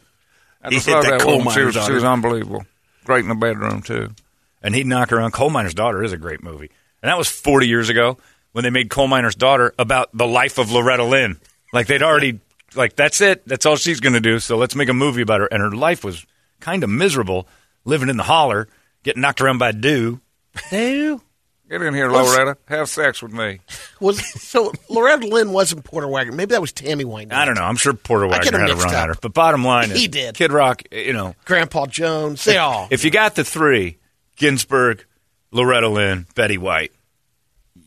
I 0.63 0.69
He 0.69 0.75
just 0.77 0.87
hit 0.87 0.93
love 0.95 1.05
that 1.05 1.21
coal 1.21 1.37
woman. 1.37 1.53
She 1.53 1.59
miner's 1.59 1.75
was, 1.75 1.85
she 1.85 1.91
was 1.93 2.03
unbelievable. 2.03 2.65
Great 3.03 3.19
in 3.21 3.29
the 3.29 3.35
bedroom 3.35 3.83
too. 3.83 4.09
And 4.63 4.73
he'd 4.73 4.87
knock 4.87 5.11
around. 5.13 5.33
Coal 5.33 5.51
miner's 5.51 5.75
daughter 5.75 6.03
is 6.03 6.13
a 6.13 6.17
great 6.17 6.41
movie, 6.41 6.71
and 7.03 7.09
that 7.09 7.17
was 7.19 7.27
forty 7.29 7.67
years 7.67 7.89
ago 7.89 8.17
when 8.55 8.63
they 8.63 8.69
made 8.69 8.89
Coal 8.89 9.07
miner's 9.09 9.35
daughter 9.35 9.73
about 9.77 10.09
the 10.13 10.25
life 10.25 10.57
of 10.57 10.71
Loretta 10.71 11.03
Lynn. 11.03 11.37
Like 11.73 11.87
they'd 11.87 12.01
already 12.01 12.39
like 12.73 12.95
that's 12.95 13.19
it. 13.19 13.45
That's 13.45 13.65
all 13.65 13.75
she's 13.75 13.99
going 13.99 14.13
to 14.13 14.21
do. 14.21 14.39
So 14.39 14.55
let's 14.55 14.75
make 14.75 14.87
a 14.87 14.93
movie 14.93 15.21
about 15.21 15.41
her. 15.41 15.47
And 15.47 15.61
her 15.61 15.71
life 15.71 16.05
was 16.05 16.25
kind 16.61 16.81
of 16.81 16.89
miserable, 16.89 17.49
living 17.83 18.07
in 18.07 18.15
the 18.15 18.23
holler, 18.23 18.69
getting 19.03 19.21
knocked 19.21 19.41
around 19.41 19.57
by 19.57 19.73
dew. 19.73 20.21
Dew. 20.69 21.21
Get 21.69 21.81
in 21.81 21.93
here, 21.93 22.09
Was- 22.09 22.29
Loretta. 22.33 22.57
Have 22.69 22.87
sex 22.87 23.21
with 23.21 23.33
me. 23.33 23.59
was 23.99 24.23
so 24.41 24.71
Loretta 24.89 25.27
Lynn 25.27 25.51
wasn't 25.51 25.83
Porter 25.83 26.07
Wagoner. 26.07 26.37
Maybe 26.37 26.51
that 26.51 26.61
was 26.61 26.71
Tammy 26.71 27.03
Wayne. 27.03 27.33
I 27.33 27.43
don't 27.43 27.55
know. 27.55 27.63
I'm 27.63 27.75
sure 27.75 27.93
Porter 27.93 28.27
I 28.27 28.37
Wagner 28.37 28.57
had 28.59 28.69
a 28.69 28.75
run 28.77 28.87
up. 28.87 28.93
at 28.93 29.07
her. 29.09 29.15
But 29.21 29.33
bottom 29.33 29.65
line 29.65 29.91
is, 29.91 29.99
He 29.99 30.07
did. 30.07 30.35
Kid 30.35 30.53
Rock, 30.53 30.83
you 30.93 31.11
know, 31.11 31.35
Grandpa 31.43 31.87
Jones. 31.87 32.45
They 32.45 32.57
all. 32.57 32.87
if 32.89 33.03
you 33.03 33.11
got 33.11 33.35
the 33.35 33.43
three, 33.43 33.97
Ginsburg, 34.37 35.03
Loretta 35.51 35.89
Lynn, 35.89 36.25
Betty 36.35 36.57
White, 36.57 36.91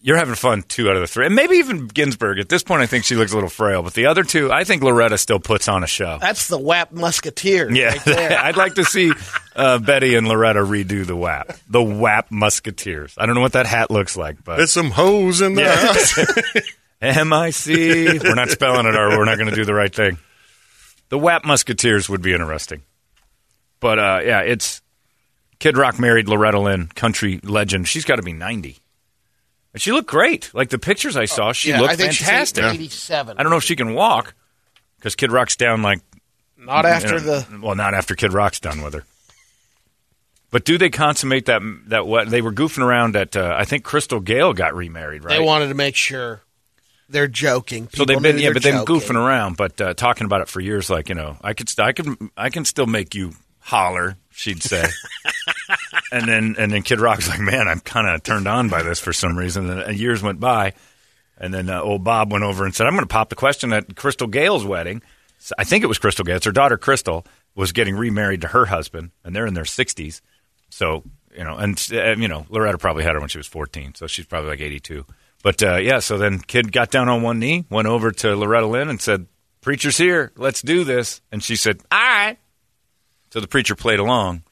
you're 0.00 0.16
having 0.16 0.34
fun 0.34 0.62
two 0.62 0.88
out 0.88 0.96
of 0.96 1.02
the 1.02 1.06
three. 1.06 1.26
And 1.26 1.34
maybe 1.34 1.56
even 1.56 1.86
Ginsburg. 1.86 2.38
At 2.38 2.48
this 2.48 2.62
point, 2.62 2.82
I 2.82 2.86
think 2.86 3.04
she 3.04 3.16
looks 3.16 3.32
a 3.32 3.34
little 3.34 3.50
frail. 3.50 3.82
But 3.82 3.94
the 3.94 4.06
other 4.06 4.22
two, 4.22 4.52
I 4.52 4.64
think 4.64 4.82
Loretta 4.82 5.18
still 5.18 5.40
puts 5.40 5.68
on 5.68 5.82
a 5.82 5.86
show. 5.86 6.18
That's 6.20 6.48
the 6.48 6.58
WAP 6.58 6.92
Musketeer. 6.92 7.70
Yeah. 7.70 7.88
right 7.88 8.04
there. 8.04 8.38
I'd 8.42 8.56
like 8.56 8.74
to 8.74 8.84
see 8.84 9.12
uh, 9.56 9.78
Betty 9.78 10.14
and 10.14 10.28
Loretta 10.28 10.60
redo 10.60 11.04
the 11.06 11.16
WAP. 11.16 11.52
The 11.68 11.82
WAP 11.82 12.30
Musketeers. 12.30 13.14
I 13.18 13.26
don't 13.26 13.34
know 13.34 13.40
what 13.40 13.52
that 13.52 13.66
hat 13.66 13.90
looks 13.90 14.16
like, 14.16 14.44
but. 14.44 14.56
There's 14.56 14.72
some 14.72 14.90
hoes 14.90 15.40
in 15.40 15.54
there. 15.54 15.76
M-I-C. 17.00 18.18
We're 18.18 18.34
not 18.34 18.50
spelling 18.50 18.86
it, 18.86 18.94
or 18.96 19.10
we're 19.10 19.24
not 19.24 19.36
going 19.38 19.50
to 19.50 19.54
do 19.54 19.64
the 19.64 19.74
right 19.74 19.94
thing. 19.94 20.18
The 21.10 21.18
WAP 21.18 21.44
Musketeers 21.44 22.08
would 22.08 22.22
be 22.22 22.32
interesting. 22.32 22.82
But, 23.80 23.98
uh, 23.98 24.20
yeah, 24.24 24.40
it's 24.40 24.82
Kid 25.58 25.76
Rock 25.76 25.98
married 25.98 26.28
Loretta 26.28 26.58
Lynn, 26.58 26.88
country 26.88 27.40
legend. 27.42 27.88
She's 27.88 28.04
got 28.04 28.16
to 28.16 28.22
be 28.22 28.32
90. 28.32 28.78
And 29.78 29.82
she 29.82 29.92
looked 29.92 30.08
great. 30.10 30.52
Like 30.54 30.70
the 30.70 30.78
pictures 30.80 31.16
I 31.16 31.26
saw, 31.26 31.52
she 31.52 31.68
yeah, 31.68 31.78
looked 31.78 31.92
I 31.92 31.94
think 31.94 32.12
fantastic. 32.12 32.64
She's 32.64 32.74
87. 32.74 33.38
I 33.38 33.44
don't 33.44 33.50
know 33.50 33.58
if 33.58 33.62
she 33.62 33.76
can 33.76 33.94
walk 33.94 34.34
because 34.96 35.14
Kid 35.14 35.30
Rock's 35.30 35.54
down 35.54 35.82
like 35.82 36.00
Not 36.56 36.84
after 36.84 37.18
you 37.18 37.24
know, 37.24 37.38
the. 37.38 37.60
well, 37.62 37.76
not 37.76 37.94
after 37.94 38.16
Kid 38.16 38.32
Rock's 38.32 38.58
done 38.58 38.82
with 38.82 38.94
her. 38.94 39.04
But 40.50 40.64
do 40.64 40.78
they 40.78 40.90
consummate 40.90 41.46
that? 41.46 41.62
That 41.86 42.08
what 42.08 42.28
they 42.28 42.42
were 42.42 42.50
goofing 42.50 42.82
around 42.82 43.14
at? 43.14 43.36
Uh, 43.36 43.54
I 43.56 43.64
think 43.66 43.84
Crystal 43.84 44.18
Gayle 44.18 44.52
got 44.52 44.74
remarried, 44.74 45.22
right? 45.22 45.38
They 45.38 45.44
wanted 45.44 45.68
to 45.68 45.74
make 45.74 45.94
sure 45.94 46.40
they're 47.08 47.28
joking. 47.28 47.88
So 47.94 48.04
they've 48.04 48.20
been 48.20 48.34
knew 48.34 48.42
yeah, 48.42 48.46
they're 48.48 48.54
but 48.54 48.62
they've 48.64 48.72
been 48.72 48.84
joking. 48.84 49.14
goofing 49.14 49.24
around, 49.24 49.56
but 49.56 49.80
uh, 49.80 49.94
talking 49.94 50.24
about 50.24 50.40
it 50.40 50.48
for 50.48 50.58
years. 50.58 50.90
Like 50.90 51.08
you 51.08 51.14
know, 51.14 51.36
I 51.40 51.52
could 51.52 51.68
st- 51.68 51.86
I 51.86 51.92
could 51.92 52.30
I 52.36 52.50
can 52.50 52.64
still 52.64 52.86
make 52.86 53.14
you 53.14 53.34
holler. 53.60 54.16
She'd 54.32 54.60
say, 54.60 54.84
and 56.12 56.28
then 56.28 56.56
and 56.58 56.72
then 56.72 56.82
Kid 56.82 57.00
Rock's 57.00 57.28
like, 57.28 57.40
man, 57.40 57.68
I'm 57.68 57.80
kind 57.80 58.08
of 58.08 58.22
turned 58.22 58.48
on 58.48 58.68
by 58.68 58.82
this 58.82 59.00
for 59.00 59.12
some 59.12 59.36
reason. 59.36 59.68
And, 59.70 59.98
years 59.98 60.22
went 60.22 60.40
by, 60.40 60.74
and 61.38 61.52
then 61.52 61.68
uh, 61.68 61.80
old 61.80 62.04
Bob 62.04 62.32
went 62.32 62.44
over 62.44 62.64
and 62.64 62.74
said, 62.74 62.86
I'm 62.86 62.94
going 62.94 63.04
to 63.04 63.12
pop 63.12 63.28
the 63.28 63.36
question 63.36 63.72
at 63.72 63.96
Crystal 63.96 64.26
Gayle's 64.26 64.64
wedding. 64.64 65.02
So 65.38 65.54
I 65.58 65.64
think 65.64 65.84
it 65.84 65.88
was 65.88 65.98
Crystal 65.98 66.24
Gayle. 66.24 66.36
It's 66.36 66.46
her 66.46 66.52
daughter 66.52 66.76
Crystal 66.76 67.24
was 67.54 67.72
getting 67.72 67.96
remarried 67.96 68.40
to 68.42 68.48
her 68.48 68.66
husband, 68.66 69.10
and 69.24 69.34
they're 69.34 69.46
in 69.46 69.54
their 69.54 69.64
60s. 69.64 70.20
So 70.70 71.04
you 71.36 71.44
know, 71.44 71.56
and 71.56 71.88
uh, 71.92 72.16
you 72.16 72.28
know, 72.28 72.46
Loretta 72.48 72.78
probably 72.78 73.04
had 73.04 73.14
her 73.14 73.20
when 73.20 73.28
she 73.28 73.38
was 73.38 73.46
14, 73.46 73.94
so 73.94 74.06
she's 74.06 74.26
probably 74.26 74.50
like 74.50 74.60
82. 74.60 75.04
But 75.42 75.62
uh, 75.62 75.76
yeah, 75.76 76.00
so 76.00 76.18
then 76.18 76.40
kid 76.40 76.72
got 76.72 76.90
down 76.90 77.08
on 77.08 77.22
one 77.22 77.38
knee, 77.38 77.64
went 77.70 77.86
over 77.86 78.10
to 78.10 78.34
Loretta 78.34 78.66
Lynn 78.66 78.88
and 78.88 79.00
said, 79.00 79.26
"Preacher's 79.60 79.96
here, 79.96 80.32
let's 80.36 80.62
do 80.62 80.82
this." 80.82 81.20
And 81.30 81.42
she 81.42 81.54
said, 81.54 81.80
"All 81.92 81.98
right." 81.98 82.38
So 83.30 83.40
the 83.40 83.46
preacher 83.46 83.76
played 83.76 84.00
along. 84.00 84.42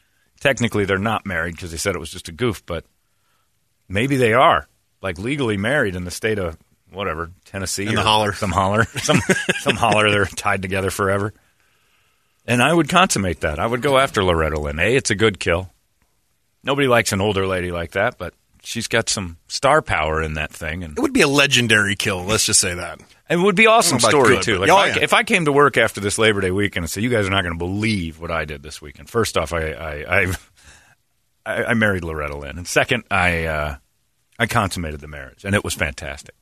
Technically, 0.41 0.85
they're 0.85 0.99
not 0.99 1.27
married 1.27 1.55
because 1.57 1.71
they 1.71 1.77
said 1.77 1.95
it 1.95 1.99
was 2.01 2.11
just 2.11 2.29
a 2.29 2.33
goof, 2.33 2.65
but 2.67 2.85
maybe 3.89 4.17
they 4.17 4.33
are, 4.33 4.69
like 5.03 5.19
legally 5.19 5.57
married 5.57 5.97
in 5.97 6.05
the 6.05 6.11
state 6.11 6.39
of 6.39 6.57
whatever 6.93 7.31
Tennessee 7.45 7.87
In 7.87 7.95
the 7.95 8.01
or 8.01 8.05
holler. 8.05 8.33
some 8.33 8.53
holler, 8.53 8.85
some 8.99 9.21
some 9.61 9.77
holler. 9.77 10.11
They're 10.11 10.27
tied 10.27 10.63
together 10.63 10.91
forever. 10.91 11.33
And 12.47 12.63
I 12.63 12.73
would 12.73 12.89
consummate 12.89 13.41
that. 13.41 13.59
I 13.59 13.67
would 13.67 13.83
go 13.83 13.99
after 13.99 14.23
Loretta 14.23 14.61
Lynn. 14.61 14.79
A, 14.79 14.95
it's 14.95 15.11
a 15.11 15.17
good 15.17 15.41
kill. 15.41 15.71
Nobody 16.63 16.87
likes 16.87 17.13
an 17.13 17.21
older 17.21 17.47
lady 17.47 17.73
like 17.73 17.93
that, 17.93 18.19
but 18.19 18.35
she's 18.67 18.89
got 18.89 19.09
some 19.09 19.37
star 19.47 19.81
power 19.81 20.21
in 20.21 20.35
that 20.35 20.53
thing, 20.53 20.83
and 20.83 20.99
It 20.99 21.01
would 21.01 21.13
be 21.13 21.21
a 21.21 21.29
legendary 21.29 21.95
kill. 21.95 22.25
Let's 22.25 22.45
just 22.45 22.59
say 22.59 22.75
that. 22.75 23.01
it 23.31 23.37
would 23.37 23.55
be 23.55 23.67
awesome 23.69 23.97
I 23.97 23.99
don't 24.01 24.13
know 24.13 24.19
about 24.19 24.25
story 24.25 24.37
good, 24.37 24.43
too. 24.43 24.59
Like 24.59 24.71
Oh, 24.71 24.85
if, 24.91 24.97
I, 24.97 25.01
if 25.03 25.13
I 25.15 25.23
came 25.23 25.45
to 25.45 25.53
work 25.53 25.77
after 25.77 26.01
this 26.01 26.19
Labor 26.19 26.41
Day 26.41 26.51
weekend 26.51 26.85
and 26.85 26.91
said, 26.91 27.03
"You 27.05 27.11
guys 27.11 27.27
are 27.27 27.31
not 27.31 27.43
going 27.43 27.55
to 27.55 27.59
believe 27.59 28.19
what 28.21 28.31
I 28.31 28.45
did 28.45 28.63
this 28.63 28.83
weekend." 28.83 29.09
First 29.09 29.37
off, 29.39 29.53
I 29.53 29.71
I 29.73 30.21
I, 30.23 30.35
I, 31.47 31.65
I 31.67 31.75
married 31.75 32.03
Loretta 32.05 32.37
Lynn, 32.37 32.59
and 32.59 32.67
second, 32.67 33.05
I 33.11 33.45
uh, 33.45 33.77
I 34.39 34.47
consummated 34.47 35.01
the 35.01 35.09
marriage, 35.09 35.45
and 35.45 35.55
it 35.55 35.63
was 35.65 35.75
fantastic. 35.75 36.35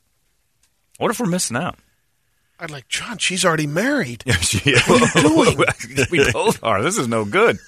What 0.99 1.11
if 1.11 1.21
we're 1.21 1.27
missing 1.27 1.57
out? 1.57 1.79
I'd 2.59 2.71
like 2.71 2.89
John. 2.89 3.19
She's 3.19 3.45
already 3.45 3.67
married. 3.67 4.23
Yeah, 4.27 4.37
she, 4.37 4.75
What 4.87 5.17
are 5.17 5.21
you 5.21 5.57
doing? 5.97 6.07
we 6.11 6.33
both 6.33 6.63
are. 6.63 6.83
This 6.83 6.97
is 6.99 7.09
no 7.09 7.25
good. 7.25 7.59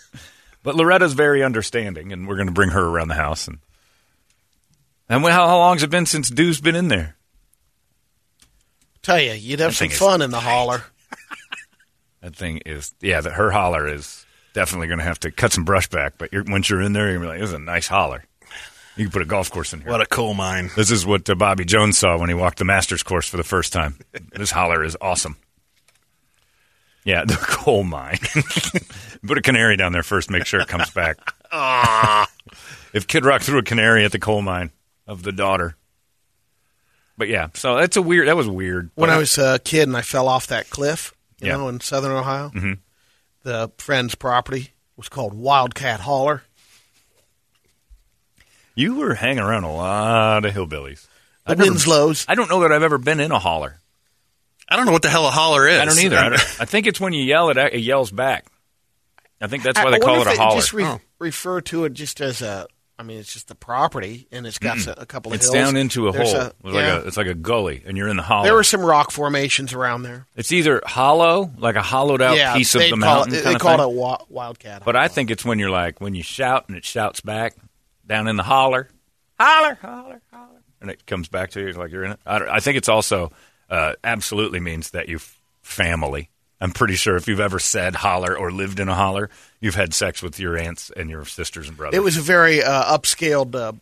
But 0.62 0.76
Loretta's 0.76 1.12
very 1.12 1.42
understanding, 1.42 2.12
and 2.12 2.26
we're 2.28 2.36
going 2.36 2.46
to 2.46 2.52
bring 2.54 2.70
her 2.70 2.82
around 2.84 3.08
the 3.08 3.14
house. 3.14 3.48
And 3.48 3.58
and 5.08 5.22
when, 5.22 5.32
how, 5.32 5.46
how 5.46 5.58
long's 5.58 5.82
it 5.82 5.90
been 5.90 6.06
since 6.06 6.28
Dew's 6.28 6.60
been 6.60 6.76
in 6.76 6.88
there? 6.88 7.16
Tell 9.02 9.20
you, 9.20 9.32
you'd 9.32 9.60
have 9.60 9.70
That 9.70 9.76
some 9.76 9.88
fun 9.90 10.22
in 10.22 10.30
the 10.30 10.40
holler. 10.40 10.84
That 12.22 12.34
thing 12.34 12.62
is, 12.66 12.92
yeah, 13.00 13.20
that 13.20 13.34
her 13.34 13.52
holler 13.52 13.86
is 13.86 14.26
definitely 14.52 14.88
going 14.88 14.98
to 14.98 15.04
have 15.04 15.20
to 15.20 15.30
cut 15.30 15.52
some 15.52 15.64
brush 15.64 15.88
back. 15.88 16.14
But 16.18 16.32
you're, 16.32 16.42
once 16.42 16.68
you're 16.68 16.80
in 16.80 16.92
there, 16.92 17.04
you're 17.08 17.18
going 17.18 17.28
to 17.28 17.34
be 17.34 17.38
like, 17.38 17.40
this 17.40 17.50
is 17.50 17.54
a 17.54 17.58
nice 17.60 17.86
holler. 17.86 18.24
You 18.96 19.04
can 19.04 19.12
put 19.12 19.22
a 19.22 19.26
golf 19.26 19.48
course 19.48 19.72
in 19.72 19.82
here. 19.82 19.90
What 19.92 20.00
a 20.00 20.06
coal 20.06 20.34
mine. 20.34 20.70
This 20.74 20.90
is 20.90 21.06
what 21.06 21.30
uh, 21.30 21.36
Bobby 21.36 21.64
Jones 21.64 21.98
saw 21.98 22.18
when 22.18 22.28
he 22.28 22.34
walked 22.34 22.58
the 22.58 22.64
Masters 22.64 23.04
course 23.04 23.28
for 23.28 23.36
the 23.36 23.44
first 23.44 23.72
time. 23.72 23.98
this 24.32 24.50
holler 24.50 24.82
is 24.82 24.96
awesome. 25.00 25.36
Yeah, 27.04 27.24
the 27.26 27.36
coal 27.36 27.84
mine. 27.84 28.18
Put 29.24 29.38
a 29.38 29.42
canary 29.42 29.76
down 29.76 29.92
there 29.92 30.02
first, 30.02 30.28
make 30.28 30.46
sure 30.46 30.58
it 30.60 30.66
comes 30.66 30.90
back. 30.90 31.18
if 32.92 33.06
Kid 33.06 33.24
Rock 33.24 33.42
threw 33.42 33.58
a 33.58 33.62
canary 33.62 34.04
at 34.04 34.10
the 34.10 34.18
coal 34.18 34.42
mine 34.42 34.72
of 35.06 35.22
the 35.22 35.32
daughter. 35.32 35.76
But 37.18 37.28
yeah, 37.28 37.48
so 37.54 37.76
that's 37.76 37.96
a 37.96 38.02
weird. 38.02 38.28
That 38.28 38.36
was 38.36 38.48
weird. 38.48 38.90
When 38.94 39.08
I 39.10 39.16
was 39.18 39.38
a 39.38 39.58
kid 39.58 39.88
and 39.88 39.96
I 39.96 40.02
fell 40.02 40.28
off 40.28 40.48
that 40.48 40.68
cliff, 40.68 41.14
you 41.40 41.48
Yeah. 41.48 41.56
know, 41.56 41.68
in 41.68 41.80
southern 41.80 42.12
Ohio, 42.12 42.50
Mhm. 42.50 42.78
the 43.42 43.70
friend's 43.78 44.14
property, 44.14 44.72
was 44.96 45.08
called 45.08 45.32
Wildcat 45.34 46.00
Holler. 46.00 46.42
You 48.74 48.96
were 48.96 49.14
hanging 49.14 49.38
around 49.42 49.64
a 49.64 49.72
lot 49.72 50.44
of 50.44 50.52
hillbillies. 50.54 51.06
The 51.46 51.52
I've 51.52 51.58
never- 51.58 51.70
Winslows. 51.70 52.26
I 52.28 52.34
don't 52.34 52.50
know 52.50 52.60
that 52.60 52.72
I've 52.72 52.82
ever 52.82 52.98
been 52.98 53.20
in 53.20 53.32
a 53.32 53.38
holler. 53.38 53.80
I 54.68 54.76
don't 54.76 54.84
know 54.84 54.92
what 54.92 55.02
the 55.02 55.08
hell 55.10 55.26
a 55.26 55.30
holler 55.30 55.66
is. 55.66 55.78
I 55.80 55.84
don't 55.84 55.98
either. 55.98 56.18
I, 56.18 56.28
don't- 56.30 56.56
I 56.60 56.64
think 56.64 56.86
it's 56.86 57.00
when 57.00 57.12
you 57.12 57.22
yell, 57.24 57.48
it, 57.50 57.56
it 57.56 57.80
yells 57.80 58.10
back. 58.10 58.46
I 59.40 59.46
think 59.46 59.62
that's 59.62 59.78
why 59.78 59.86
I- 59.86 59.90
they 59.92 59.96
I 59.96 60.00
call 60.00 60.16
wonder 60.18 60.30
it 60.30 60.32
if 60.34 60.38
a 60.38 60.42
holler. 60.42 60.56
Just 60.60 60.72
re- 60.72 60.84
Oh. 60.84 61.00
refer 61.18 61.60
to 61.62 61.84
it 61.84 61.94
just 61.94 62.20
as 62.20 62.42
a. 62.42 62.66
I 62.98 63.02
mean, 63.02 63.18
it's 63.18 63.32
just 63.32 63.48
the 63.48 63.54
property, 63.54 64.26
and 64.32 64.46
it's 64.46 64.58
got 64.58 64.86
a, 64.86 65.02
a 65.02 65.06
couple 65.06 65.30
of 65.32 65.36
It's 65.36 65.44
hills. 65.52 65.54
down 65.54 65.76
into 65.76 66.08
a 66.08 66.12
There's 66.12 66.32
hole. 66.32 66.40
a- 66.40 66.46
It's 66.46 66.54
like 66.64 66.74
yeah. 66.74 66.96
a, 66.96 67.06
it's 67.06 67.16
like 67.18 67.26
a 67.26 67.34
gully, 67.34 67.82
and 67.84 67.94
you're 67.96 68.08
in 68.08 68.16
the 68.16 68.22
hollow. 68.22 68.44
there 68.44 68.54
were 68.54 68.64
some 68.64 68.80
rock 68.80 69.10
formations 69.10 69.74
around 69.74 70.02
there. 70.02 70.26
it's 70.34 70.50
either 70.50 70.80
hollow, 70.86 71.50
like 71.58 71.76
a 71.76 71.82
hollowed 71.82 72.22
out 72.22 72.36
yeah, 72.38 72.54
piece 72.56 72.74
of 72.74 72.80
the 72.80 72.96
mountain. 72.96 73.34
It, 73.34 73.44
they 73.44 73.54
of 73.54 73.60
called 73.60 73.80
thing. 73.80 73.90
it 73.90 73.94
wa- 73.94 74.24
Wildcat. 74.30 74.82
But 74.84 74.96
I 74.96 75.08
think 75.08 75.30
it's 75.30 75.44
when 75.44 75.58
you're 75.58 75.68
like 75.70 76.00
when 76.00 76.14
you 76.14 76.22
shout 76.22 76.64
and 76.68 76.76
it 76.76 76.84
shouts 76.86 77.20
back 77.20 77.54
down 78.06 78.28
in 78.28 78.36
the 78.36 78.42
holler, 78.42 78.88
holler, 79.38 79.74
holler, 79.82 80.22
holler, 80.32 80.62
and 80.80 80.90
it 80.90 81.04
comes 81.04 81.28
back 81.28 81.50
to 81.50 81.60
you 81.60 81.72
like 81.72 81.92
you're 81.92 82.04
in 82.04 82.12
it. 82.12 82.20
I, 82.24 82.36
I 82.38 82.60
think 82.60 82.78
it's 82.78 82.88
also 82.88 83.30
uh, 83.68 83.92
absolutely 84.04 84.60
means 84.60 84.92
that 84.92 85.08
you 85.10 85.18
family. 85.60 86.30
I'm 86.60 86.72
pretty 86.72 86.94
sure 86.94 87.16
if 87.16 87.28
you've 87.28 87.40
ever 87.40 87.58
said 87.58 87.94
holler 87.94 88.36
or 88.36 88.50
lived 88.50 88.80
in 88.80 88.88
a 88.88 88.94
holler, 88.94 89.28
you've 89.60 89.74
had 89.74 89.92
sex 89.92 90.22
with 90.22 90.40
your 90.40 90.56
aunts 90.56 90.90
and 90.96 91.10
your 91.10 91.24
sisters 91.24 91.68
and 91.68 91.76
brothers. 91.76 91.96
it 91.98 92.02
was 92.02 92.16
a 92.16 92.22
very 92.22 92.62
uh, 92.62 92.96
upscaled 92.96 93.54
uh, 93.54 93.72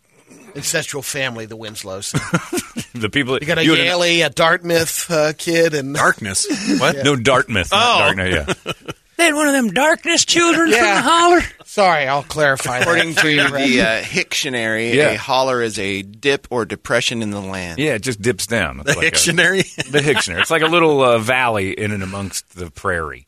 ancestral 0.55 1.01
family, 1.01 1.45
the 1.45 1.55
Winslows. 1.55 2.11
the 2.93 3.09
people. 3.09 3.37
You 3.39 3.45
got 3.47 3.57
a 3.59 3.63
you 3.63 3.75
had 3.75 3.79
an- 3.87 3.87
a 4.25 4.29
Dartmouth 4.29 5.09
uh, 5.09 5.33
kid, 5.37 5.73
and 5.73 5.95
Darkness. 5.95 6.47
What? 6.79 6.97
no 7.03 7.15
Dartmouth. 7.15 7.69
Oh. 7.71 7.77
not 7.77 8.15
Dartmouth, 8.15 8.61
yeah. 8.65 8.73
they 9.17 9.25
had 9.25 9.33
one 9.35 9.47
of 9.47 9.53
them 9.53 9.69
darkness 9.69 10.25
children 10.25 10.71
from 10.71 10.79
the 10.81 11.01
holler. 11.01 11.41
sorry, 11.65 12.07
I'll 12.07 12.23
clarify. 12.23 12.79
According 12.79 13.13
that. 13.13 13.21
to 13.21 13.27
the 13.51 13.81
uh, 13.81 14.01
Hictionary, 14.01 14.93
Yeah. 14.93 15.09
a 15.11 15.17
holler 15.17 15.61
is 15.61 15.77
a 15.79 16.01
dip 16.01 16.47
or 16.49 16.65
depression 16.65 17.21
in 17.21 17.31
the 17.31 17.41
land. 17.41 17.79
Yeah, 17.79 17.93
it 17.93 18.01
just 18.01 18.21
dips 18.21 18.45
down. 18.47 18.79
It's 18.81 18.91
The 18.91 18.97
like 18.97 19.07
a- 19.07 19.11
dictionary. 19.11 19.61
the 19.89 19.99
Hictionary. 19.99 20.41
It's 20.41 20.51
like 20.51 20.61
a 20.63 20.67
little 20.67 21.01
uh, 21.01 21.17
valley 21.19 21.71
in 21.77 21.91
and 21.91 22.03
amongst 22.03 22.55
the 22.55 22.69
prairie. 22.71 23.27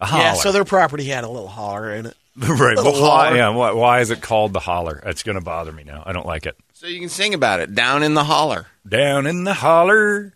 A 0.00 0.06
holler. 0.06 0.22
yeah, 0.24 0.34
so 0.34 0.50
their 0.52 0.64
property 0.64 1.04
had 1.04 1.24
a 1.24 1.28
little 1.28 1.48
holler 1.48 1.94
in 1.94 2.06
it. 2.06 2.16
right. 2.36 2.76
But 2.76 2.94
why, 2.94 3.36
yeah, 3.36 3.50
why, 3.50 3.72
why 3.72 4.00
is 4.00 4.10
it 4.10 4.20
called 4.22 4.52
the 4.52 4.60
holler? 4.60 5.02
It's 5.06 5.22
going 5.22 5.36
to 5.36 5.44
bother 5.44 5.70
me 5.70 5.84
now. 5.84 6.02
I 6.04 6.12
don't 6.12 6.26
like 6.26 6.46
it. 6.46 6.56
So 6.72 6.86
you 6.88 6.98
can 6.98 7.08
sing 7.08 7.34
about 7.34 7.60
it. 7.60 7.74
Down 7.74 8.02
in 8.02 8.14
the 8.14 8.24
holler. 8.24 8.66
Down 8.88 9.26
in 9.26 9.44
the 9.44 9.54
holler, 9.54 10.32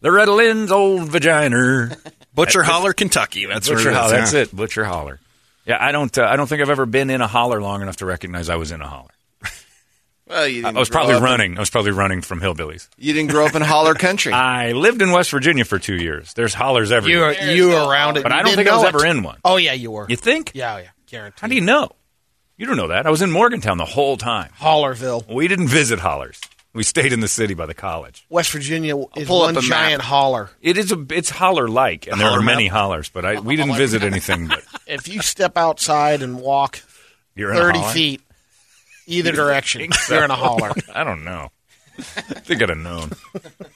the 0.00 0.10
Redlands 0.10 0.72
old 0.72 1.08
vagina. 1.08 1.96
Butcher 2.36 2.62
Holler, 2.62 2.92
Kentucky. 2.92 3.46
That's 3.46 3.68
Butcher 3.68 3.76
where 3.78 3.88
it 3.88 3.90
is, 3.90 3.96
holler. 3.96 4.12
That's 4.18 4.32
yeah. 4.32 4.40
it. 4.42 4.54
Butcher 4.54 4.84
holler. 4.84 5.18
Yeah, 5.66 5.78
I 5.80 5.90
don't. 5.90 6.16
Uh, 6.16 6.22
I 6.24 6.36
don't 6.36 6.46
think 6.46 6.62
I've 6.62 6.70
ever 6.70 6.86
been 6.86 7.10
in 7.10 7.20
a 7.20 7.26
holler 7.26 7.60
long 7.60 7.82
enough 7.82 7.96
to 7.96 8.06
recognize 8.06 8.48
I 8.48 8.54
was 8.56 8.70
in 8.70 8.80
a 8.80 8.86
holler. 8.86 9.10
Well, 10.28 10.48
you 10.48 10.62
I 10.62 10.70
didn't 10.70 10.78
was 10.80 10.88
probably 10.88 11.14
up 11.14 11.18
in- 11.18 11.24
running. 11.24 11.56
I 11.56 11.60
was 11.60 11.70
probably 11.70 11.92
running 11.92 12.20
from 12.20 12.40
hillbillies. 12.40 12.88
you 12.98 13.12
didn't 13.12 13.30
grow 13.30 13.46
up 13.46 13.54
in 13.54 13.62
holler 13.62 13.94
country. 14.08 14.32
I 14.32 14.72
lived 14.72 15.00
in 15.00 15.12
West 15.12 15.30
Virginia 15.30 15.64
for 15.64 15.78
two 15.78 15.94
years. 15.94 16.34
There's 16.34 16.52
hollers 16.52 16.90
You 16.90 16.96
everywhere. 16.96 17.28
were, 17.40 17.52
you 17.52 17.68
were 17.68 17.88
around 17.88 18.16
it, 18.16 18.24
But 18.24 18.32
you 18.32 18.38
I 18.38 18.42
don't 18.42 18.56
think 18.56 18.68
I 18.68 18.74
was 18.74 18.82
know 18.82 18.88
ever 18.88 19.06
in 19.06 19.22
one. 19.22 19.38
Oh 19.44 19.56
yeah, 19.56 19.72
you 19.74 19.92
were. 19.92 20.06
You 20.08 20.16
think? 20.16 20.50
Yeah, 20.52 20.78
yeah, 20.78 20.88
guaranteed. 21.06 21.40
How 21.40 21.46
do 21.46 21.54
you 21.54 21.60
know? 21.60 21.90
You 22.56 22.66
don't 22.66 22.76
know 22.76 22.88
that. 22.88 23.06
I 23.06 23.10
was 23.10 23.22
in 23.22 23.30
Morgantown 23.30 23.78
the 23.78 23.84
whole 23.84 24.16
time. 24.16 24.50
Hollerville, 24.58 25.32
We 25.32 25.46
didn't 25.46 25.68
visit 25.68 26.00
hollers. 26.00 26.40
We 26.76 26.82
stayed 26.84 27.12
in 27.12 27.20
the 27.20 27.28
city 27.28 27.54
by 27.54 27.66
the 27.66 27.74
college. 27.74 28.24
West 28.28 28.52
Virginia 28.52 28.96
is 29.16 29.26
pull 29.26 29.42
up 29.42 29.54
one 29.54 29.56
a 29.56 29.60
map. 29.62 29.64
giant 29.64 30.02
holler. 30.02 30.50
It 30.60 30.76
is 30.76 30.92
a 30.92 31.06
it's 31.10 31.30
holler 31.30 31.66
like, 31.68 32.06
and 32.06 32.20
there 32.20 32.28
holler 32.28 32.40
are 32.40 32.44
many 32.44 32.64
map? 32.64 32.72
hollers, 32.72 33.08
but 33.08 33.24
I, 33.24 33.40
we 33.40 33.56
didn't 33.56 33.76
visit 33.76 34.02
anything. 34.02 34.46
But 34.48 34.62
If 34.86 35.08
you 35.08 35.22
step 35.22 35.56
outside 35.56 36.22
and 36.22 36.40
walk 36.40 36.80
you're 37.34 37.54
thirty 37.54 37.82
feet 37.92 38.20
either 39.06 39.32
direction, 39.32 39.80
think 39.80 39.94
so? 39.94 40.14
you're 40.14 40.24
in 40.24 40.30
a 40.30 40.36
holler. 40.36 40.72
I 40.94 41.02
don't 41.02 41.24
know. 41.24 41.50
I 41.98 42.02
think 42.02 42.62
I'd 42.62 42.68
have 42.68 42.78
known. 42.78 43.10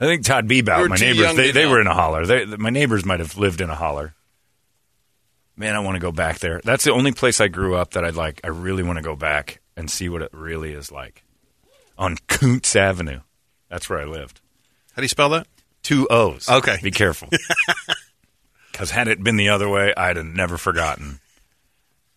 I 0.00 0.04
think 0.04 0.24
Todd 0.24 0.48
Bebout, 0.48 0.88
my 0.88 0.96
neighbors, 0.96 1.34
they, 1.34 1.50
they 1.50 1.66
were 1.66 1.80
in 1.80 1.86
a 1.86 1.94
holler. 1.94 2.24
They, 2.24 2.44
my 2.44 2.70
neighbors 2.70 3.04
might 3.04 3.20
have 3.20 3.36
lived 3.36 3.60
in 3.60 3.68
a 3.68 3.74
holler. 3.74 4.14
Man, 5.56 5.74
I 5.74 5.80
want 5.80 5.96
to 5.96 6.00
go 6.00 6.12
back 6.12 6.38
there. 6.38 6.60
That's 6.62 6.84
the 6.84 6.92
only 6.92 7.10
place 7.10 7.40
I 7.40 7.48
grew 7.48 7.74
up 7.74 7.92
that 7.92 8.04
I'd 8.04 8.14
like. 8.14 8.40
I 8.44 8.48
really 8.48 8.84
want 8.84 8.98
to 8.98 9.02
go 9.02 9.16
back 9.16 9.60
and 9.76 9.90
see 9.90 10.08
what 10.08 10.22
it 10.22 10.30
really 10.32 10.72
is 10.72 10.92
like. 10.92 11.24
On 11.96 12.16
Koontz 12.28 12.76
Avenue. 12.76 13.20
That's 13.68 13.90
where 13.90 13.98
I 13.98 14.04
lived. 14.04 14.40
How 14.92 15.00
do 15.00 15.02
you 15.02 15.08
spell 15.08 15.30
that? 15.30 15.48
Two 15.82 16.06
O's. 16.08 16.48
Okay. 16.48 16.78
Be 16.80 16.92
careful. 16.92 17.28
Because 18.78 18.92
had 18.92 19.08
it 19.08 19.24
been 19.24 19.34
the 19.34 19.48
other 19.48 19.68
way, 19.68 19.92
I'd 19.96 20.14
have 20.14 20.24
never 20.24 20.56
forgotten. 20.56 21.18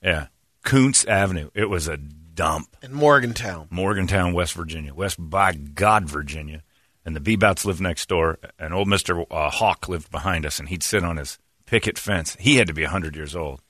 Yeah. 0.04 0.28
Koontz 0.64 1.04
Avenue. 1.06 1.50
It 1.56 1.72
was 1.72 1.88
a 1.88 1.98
dump. 1.98 2.68
In 2.84 2.94
Morgantown. 2.94 3.68
Morgantown, 3.72 4.34
West 4.34 4.54
Virginia. 4.54 4.94
West 4.94 5.18
by 5.20 5.54
God, 5.54 6.08
Virginia. 6.08 6.62
And 7.04 7.16
the 7.16 7.20
Bebouts 7.20 7.66
lived 7.66 7.82
next 7.82 8.10
door, 8.10 8.38
and 8.60 8.74
old 8.74 8.88
Mr. 8.88 9.26
Uh, 9.32 9.50
Hawk 9.50 9.90
lived 9.90 10.12
behind 10.12 10.46
us, 10.46 10.60
and 10.60 10.70
he'd 10.70 10.84
sit 10.84 11.04
on 11.04 11.18
his 11.18 11.40
picket 11.66 11.98
fence. 11.98 12.38
He 12.40 12.58
had 12.58 12.68
to 12.68 12.74
be 12.74 12.84
100 12.84 13.16
years 13.16 13.36
old 13.36 13.62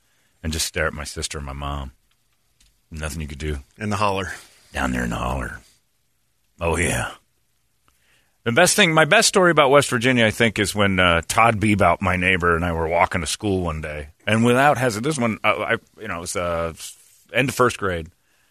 and 0.43 0.51
just 0.51 0.65
stare 0.65 0.87
at 0.87 0.93
my 0.93 1.05
sister 1.05 1.37
and 1.37 1.47
my 1.47 1.53
mom. 1.53 1.93
Nothing 2.89 3.21
you 3.21 3.27
could 3.27 3.37
do. 3.37 3.59
In 3.77 3.89
the 3.89 3.95
holler. 3.95 4.33
Down 4.73 4.91
there 4.91 5.03
in 5.03 5.11
the 5.11 5.15
holler. 5.15 5.59
Oh, 6.59 6.75
yeah. 6.75 7.11
The 8.43 8.51
best 8.51 8.75
thing, 8.75 8.93
my 8.93 9.05
best 9.05 9.27
story 9.27 9.51
about 9.51 9.69
West 9.69 9.89
Virginia, 9.89 10.25
I 10.25 10.31
think, 10.31 10.57
is 10.57 10.73
when 10.73 10.99
uh, 10.99 11.21
Todd 11.27 11.59
Bebout, 11.59 12.01
my 12.01 12.15
neighbor, 12.15 12.55
and 12.55 12.65
I 12.65 12.71
were 12.71 12.87
walking 12.87 13.21
to 13.21 13.27
school 13.27 13.61
one 13.61 13.81
day, 13.81 14.09
and 14.25 14.43
without 14.43 14.79
hesitation, 14.79 15.03
this 15.03 15.19
one, 15.19 15.37
uh, 15.43 15.59
I, 15.59 16.01
you 16.01 16.07
know, 16.07 16.17
it 16.17 16.21
was 16.21 16.35
uh, 16.35 16.73
end 17.31 17.49
of 17.49 17.55
first 17.55 17.77
grade, 17.77 18.09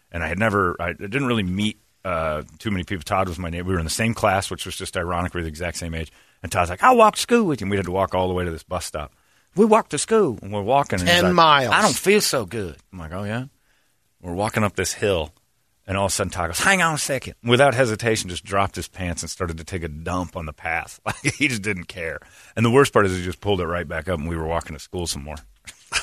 and 0.09 0.23
I 0.23 0.27
had 0.27 0.39
never, 0.39 0.81
I 0.81 0.93
didn't 0.93 1.25
really 1.25 1.43
meet 1.43 1.77
uh, 2.03 2.43
too 2.59 2.71
many 2.71 2.83
people. 2.83 3.03
Todd 3.03 3.27
was 3.27 3.39
my 3.39 3.49
neighbor. 3.49 3.67
We 3.67 3.73
were 3.73 3.79
in 3.79 3.85
the 3.85 3.91
same 3.91 4.13
class, 4.13 4.49
which 4.49 4.65
was 4.65 4.75
just 4.75 4.97
ironic. 4.97 5.33
We 5.33 5.39
were 5.39 5.43
the 5.43 5.49
exact 5.49 5.77
same 5.77 5.93
age. 5.93 6.11
And 6.43 6.51
Todd's 6.51 6.69
like, 6.69 6.83
"I'll 6.83 6.97
walk 6.97 7.15
to 7.15 7.21
school 7.21 7.45
with 7.45 7.61
you." 7.61 7.65
And 7.65 7.71
we 7.71 7.77
had 7.77 7.85
to 7.85 7.91
walk 7.91 8.15
all 8.15 8.27
the 8.27 8.33
way 8.33 8.43
to 8.43 8.51
this 8.51 8.63
bus 8.63 8.85
stop. 8.85 9.13
We 9.55 9.65
walked 9.65 9.91
to 9.91 9.97
school, 9.97 10.39
and 10.41 10.51
we're 10.51 10.61
walking. 10.61 10.99
And 10.99 11.07
10 11.07 11.23
like, 11.23 11.33
miles. 11.33 11.73
I 11.73 11.81
don't 11.81 11.95
feel 11.95 12.21
so 12.21 12.45
good. 12.45 12.77
I'm 12.91 12.99
like, 12.99 13.13
"Oh 13.13 13.23
yeah." 13.23 13.45
We're 14.21 14.33
walking 14.33 14.63
up 14.63 14.75
this 14.75 14.93
hill, 14.93 15.33
and 15.87 15.97
all 15.97 16.05
of 16.05 16.11
a 16.11 16.13
sudden 16.13 16.31
Todd 16.31 16.49
goes, 16.49 16.59
"Hang 16.59 16.81
on 16.81 16.95
a 16.95 16.97
second. 16.97 17.35
Without 17.43 17.73
hesitation, 17.73 18.29
just 18.29 18.43
dropped 18.43 18.75
his 18.75 18.87
pants 18.87 19.23
and 19.23 19.29
started 19.29 19.57
to 19.57 19.63
take 19.63 19.83
a 19.83 19.87
dump 19.87 20.35
on 20.35 20.45
the 20.45 20.53
path. 20.53 20.99
Like 21.05 21.35
he 21.35 21.47
just 21.47 21.61
didn't 21.61 21.85
care. 21.85 22.19
And 22.55 22.65
the 22.65 22.71
worst 22.71 22.93
part 22.93 23.05
is 23.05 23.15
he 23.15 23.23
just 23.23 23.41
pulled 23.41 23.61
it 23.61 23.67
right 23.67 23.87
back 23.87 24.07
up, 24.07 24.19
and 24.19 24.29
we 24.29 24.35
were 24.35 24.47
walking 24.47 24.75
to 24.75 24.79
school 24.79 25.07
some 25.07 25.23
more. 25.23 25.37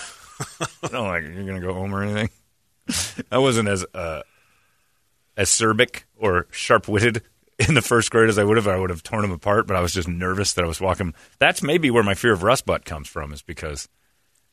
I 0.82 0.88
don't 0.88 1.08
like 1.08 1.24
you're 1.24 1.44
gonna 1.44 1.60
go 1.60 1.74
home 1.74 1.94
or 1.94 2.02
anything. 2.02 2.30
I 3.32 3.38
wasn't 3.38 3.68
as 3.68 3.84
uh, 3.94 4.22
acerbic 5.38 6.02
or 6.16 6.46
sharp 6.50 6.88
witted 6.88 7.22
in 7.58 7.74
the 7.74 7.82
first 7.82 8.10
grade 8.10 8.28
as 8.28 8.38
I 8.38 8.44
would 8.44 8.56
have. 8.56 8.68
I 8.68 8.78
would 8.78 8.90
have 8.90 9.02
torn 9.02 9.24
him 9.24 9.30
apart, 9.32 9.66
but 9.66 9.76
I 9.76 9.80
was 9.80 9.94
just 9.94 10.08
nervous 10.08 10.52
that 10.54 10.64
I 10.64 10.68
was 10.68 10.80
walking. 10.80 11.14
That's 11.38 11.62
maybe 11.62 11.90
where 11.90 12.02
my 12.02 12.14
fear 12.14 12.32
of 12.32 12.42
rust 12.42 12.66
butt 12.66 12.84
comes 12.84 13.08
from, 13.08 13.32
is 13.32 13.42
because 13.42 13.88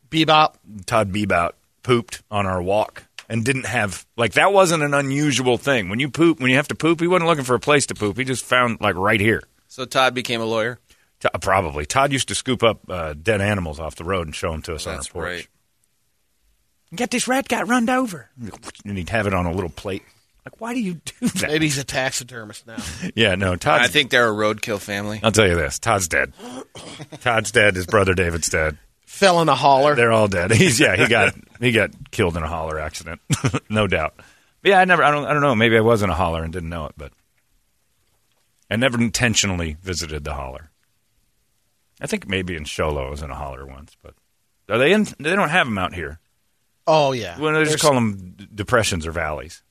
Bebop. 0.09 0.55
Todd 0.85 1.11
Bebout 1.11 1.53
pooped 1.83 2.23
on 2.31 2.45
our 2.45 2.61
walk 2.61 3.03
and 3.29 3.43
didn't 3.43 3.65
have 3.65 4.05
like 4.17 4.33
that 4.33 4.53
wasn't 4.53 4.83
an 4.83 4.93
unusual 4.93 5.57
thing. 5.57 5.89
When 5.89 5.99
you 5.99 6.09
poop, 6.09 6.39
when 6.39 6.49
you 6.49 6.57
have 6.57 6.67
to 6.69 6.75
poop, 6.75 6.99
he 6.99 7.07
wasn't 7.07 7.27
looking 7.27 7.43
for 7.43 7.55
a 7.55 7.59
place 7.59 7.85
to 7.87 7.95
poop. 7.95 8.17
He 8.17 8.23
just 8.23 8.45
found 8.45 8.79
like 8.81 8.95
right 8.95 9.19
here. 9.19 9.43
So 9.67 9.85
Todd 9.85 10.13
became 10.13 10.41
a 10.41 10.45
lawyer. 10.45 10.79
T- 11.19 11.29
probably 11.41 11.85
Todd 11.85 12.11
used 12.11 12.27
to 12.27 12.35
scoop 12.35 12.61
up 12.63 12.89
uh, 12.89 13.13
dead 13.13 13.41
animals 13.41 13.79
off 13.79 13.95
the 13.95 14.03
road 14.03 14.27
and 14.27 14.35
show 14.35 14.51
them 14.51 14.61
to 14.63 14.75
us 14.75 14.85
That's 14.85 15.09
on 15.09 15.21
our 15.21 15.27
porch. 15.27 15.35
right. 15.37 15.47
Get 16.93 17.11
this 17.11 17.27
rat 17.27 17.47
got 17.47 17.67
runned 17.67 17.89
over, 17.89 18.29
and 18.85 18.97
he'd 18.97 19.09
have 19.09 19.27
it 19.27 19.33
on 19.33 19.45
a 19.45 19.51
little 19.51 19.69
plate. 19.71 20.03
Like, 20.45 20.61
why 20.61 20.73
do 20.75 20.79
you 20.79 20.95
do 21.19 21.27
that? 21.27 21.49
Maybe 21.49 21.65
he's 21.65 21.77
a 21.79 21.83
taxidermist 21.83 22.67
now. 22.67 22.77
Yeah, 23.15 23.35
no, 23.35 23.55
Todd. 23.55 23.81
I 23.81 23.87
think 23.87 24.11
they're 24.11 24.29
a 24.29 24.33
roadkill 24.33 24.79
family. 24.79 25.19
I'll 25.23 25.31
tell 25.31 25.47
you 25.47 25.55
this: 25.55 25.79
Todd's 25.79 26.07
dead. 26.07 26.33
Todd's 27.21 27.51
dead. 27.51 27.75
His 27.75 27.87
brother 27.87 28.13
David's 28.13 28.49
dead. 28.49 28.77
Fell 29.05 29.41
in 29.41 29.49
a 29.49 29.55
holler. 29.55 29.95
They're 29.95 30.11
all 30.11 30.27
dead. 30.27 30.51
He's 30.53 30.79
yeah. 30.79 30.95
He 30.95 31.07
got 31.07 31.33
he 31.59 31.71
got 31.71 31.91
killed 32.11 32.37
in 32.37 32.43
a 32.43 32.47
holler 32.47 32.79
accident, 32.79 33.21
no 33.69 33.87
doubt. 33.87 34.13
But 34.61 34.69
yeah, 34.69 34.79
I 34.79 34.85
never. 34.85 35.03
I 35.03 35.11
don't. 35.11 35.25
I 35.25 35.33
don't 35.33 35.41
know. 35.41 35.55
Maybe 35.55 35.77
I 35.77 35.81
was 35.81 36.03
in 36.03 36.09
a 36.09 36.15
holler 36.15 36.43
and 36.43 36.53
didn't 36.53 36.69
know 36.69 36.85
it, 36.85 36.93
but 36.97 37.11
I 38.69 38.75
never 38.75 38.99
intentionally 38.99 39.77
visited 39.81 40.23
the 40.23 40.33
holler. 40.33 40.69
I 42.01 42.07
think 42.07 42.27
maybe 42.27 42.55
in 42.55 42.65
Show 42.65 42.89
Low 42.89 43.07
I 43.07 43.09
was 43.09 43.21
in 43.21 43.29
a 43.31 43.35
holler 43.35 43.65
once, 43.65 43.95
but 44.03 44.13
Are 44.69 44.77
they 44.77 44.91
in? 44.91 45.05
They 45.19 45.35
don't 45.35 45.49
have 45.49 45.65
them 45.67 45.77
out 45.77 45.93
here. 45.93 46.19
Oh 46.85 47.13
yeah. 47.13 47.39
Well, 47.39 47.53
they 47.53 47.59
just 47.61 47.69
There's- 47.71 47.81
call 47.81 47.93
them 47.95 48.35
depressions 48.53 49.07
or 49.07 49.11
valleys. 49.11 49.63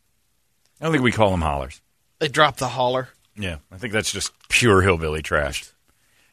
I 0.84 0.86
don't 0.88 0.92
think 0.92 1.02
we 1.04 1.12
call 1.12 1.30
them 1.30 1.40
hollers. 1.40 1.80
They 2.18 2.28
dropped 2.28 2.58
the 2.58 2.68
holler. 2.68 3.08
Yeah, 3.38 3.56
I 3.72 3.78
think 3.78 3.94
that's 3.94 4.12
just 4.12 4.32
pure 4.50 4.82
hillbilly 4.82 5.22
trash. 5.22 5.64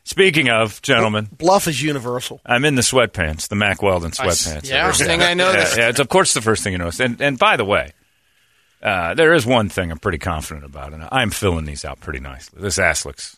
Speaking 0.03 0.49
of, 0.49 0.81
gentlemen, 0.81 1.29
Bluff 1.31 1.69
is 1.69 1.81
universal. 1.81 2.41
I'm 2.45 2.65
in 2.65 2.75
the 2.75 2.81
sweatpants, 2.81 3.47
the 3.47 3.55
Mack 3.55 3.81
Weldon 3.81 4.11
I 4.19 4.25
sweatpants. 4.27 4.69
yeah. 4.69 4.85
First 4.87 5.03
thing 5.03 5.21
I 5.21 5.33
noticed. 5.35 5.77
Yeah, 5.77 5.83
yeah, 5.83 5.89
it's 5.89 6.01
of 6.01 6.09
course 6.09 6.33
the 6.33 6.41
first 6.41 6.63
thing 6.65 6.73
you 6.73 6.79
notice. 6.79 6.99
And 6.99 7.21
and 7.21 7.39
by 7.39 7.55
the 7.55 7.63
way, 7.63 7.93
uh, 8.83 9.13
there 9.13 9.33
is 9.33 9.45
one 9.45 9.69
thing 9.69 9.89
I'm 9.89 9.99
pretty 9.99 10.17
confident 10.17 10.65
about, 10.65 10.91
and 10.91 11.07
I'm 11.13 11.29
filling 11.29 11.63
these 11.63 11.85
out 11.85 12.01
pretty 12.01 12.19
nicely. 12.19 12.61
This 12.61 12.77
ass 12.77 13.05
looks 13.05 13.37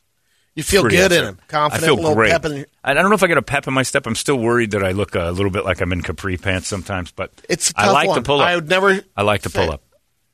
You 0.56 0.64
feel 0.64 0.82
good 0.82 1.12
in 1.12 1.26
them. 1.26 1.40
Confident, 1.48 1.84
I 1.84 1.86
feel 1.86 1.94
a 1.96 2.02
little 2.02 2.16
great. 2.16 2.32
pep 2.32 2.46
in 2.46 2.56
your- 2.58 2.66
I 2.84 2.92
I 2.92 2.94
don't 2.96 3.10
know 3.10 3.16
if 3.16 3.22
I 3.24 3.28
get 3.28 3.38
a 3.38 3.44
pep 3.44 3.68
in 3.68 3.74
my 3.76 3.84
step. 3.84 4.08
I'm 4.08 4.16
still 4.16 4.40
worried 4.40 4.72
that 4.72 4.84
I 4.84 4.94
look 4.94 5.14
a 5.14 5.30
little 5.30 5.52
bit 5.52 5.64
like 5.64 5.80
I'm 5.80 5.92
in 5.94 6.02
capri 6.02 6.38
pants 6.38 6.68
sometimes, 6.68 7.12
but 7.12 7.30
It's 7.48 7.72
I 7.76 7.92
like 7.92 8.08
one. 8.08 8.18
to 8.18 8.24
pull 8.24 8.42
up. 8.42 8.48
I 8.48 8.56
would 8.56 8.68
never. 8.68 9.00
I 9.16 9.22
like 9.22 9.44
to 9.44 9.50
pull 9.52 9.70
up. 9.72 9.84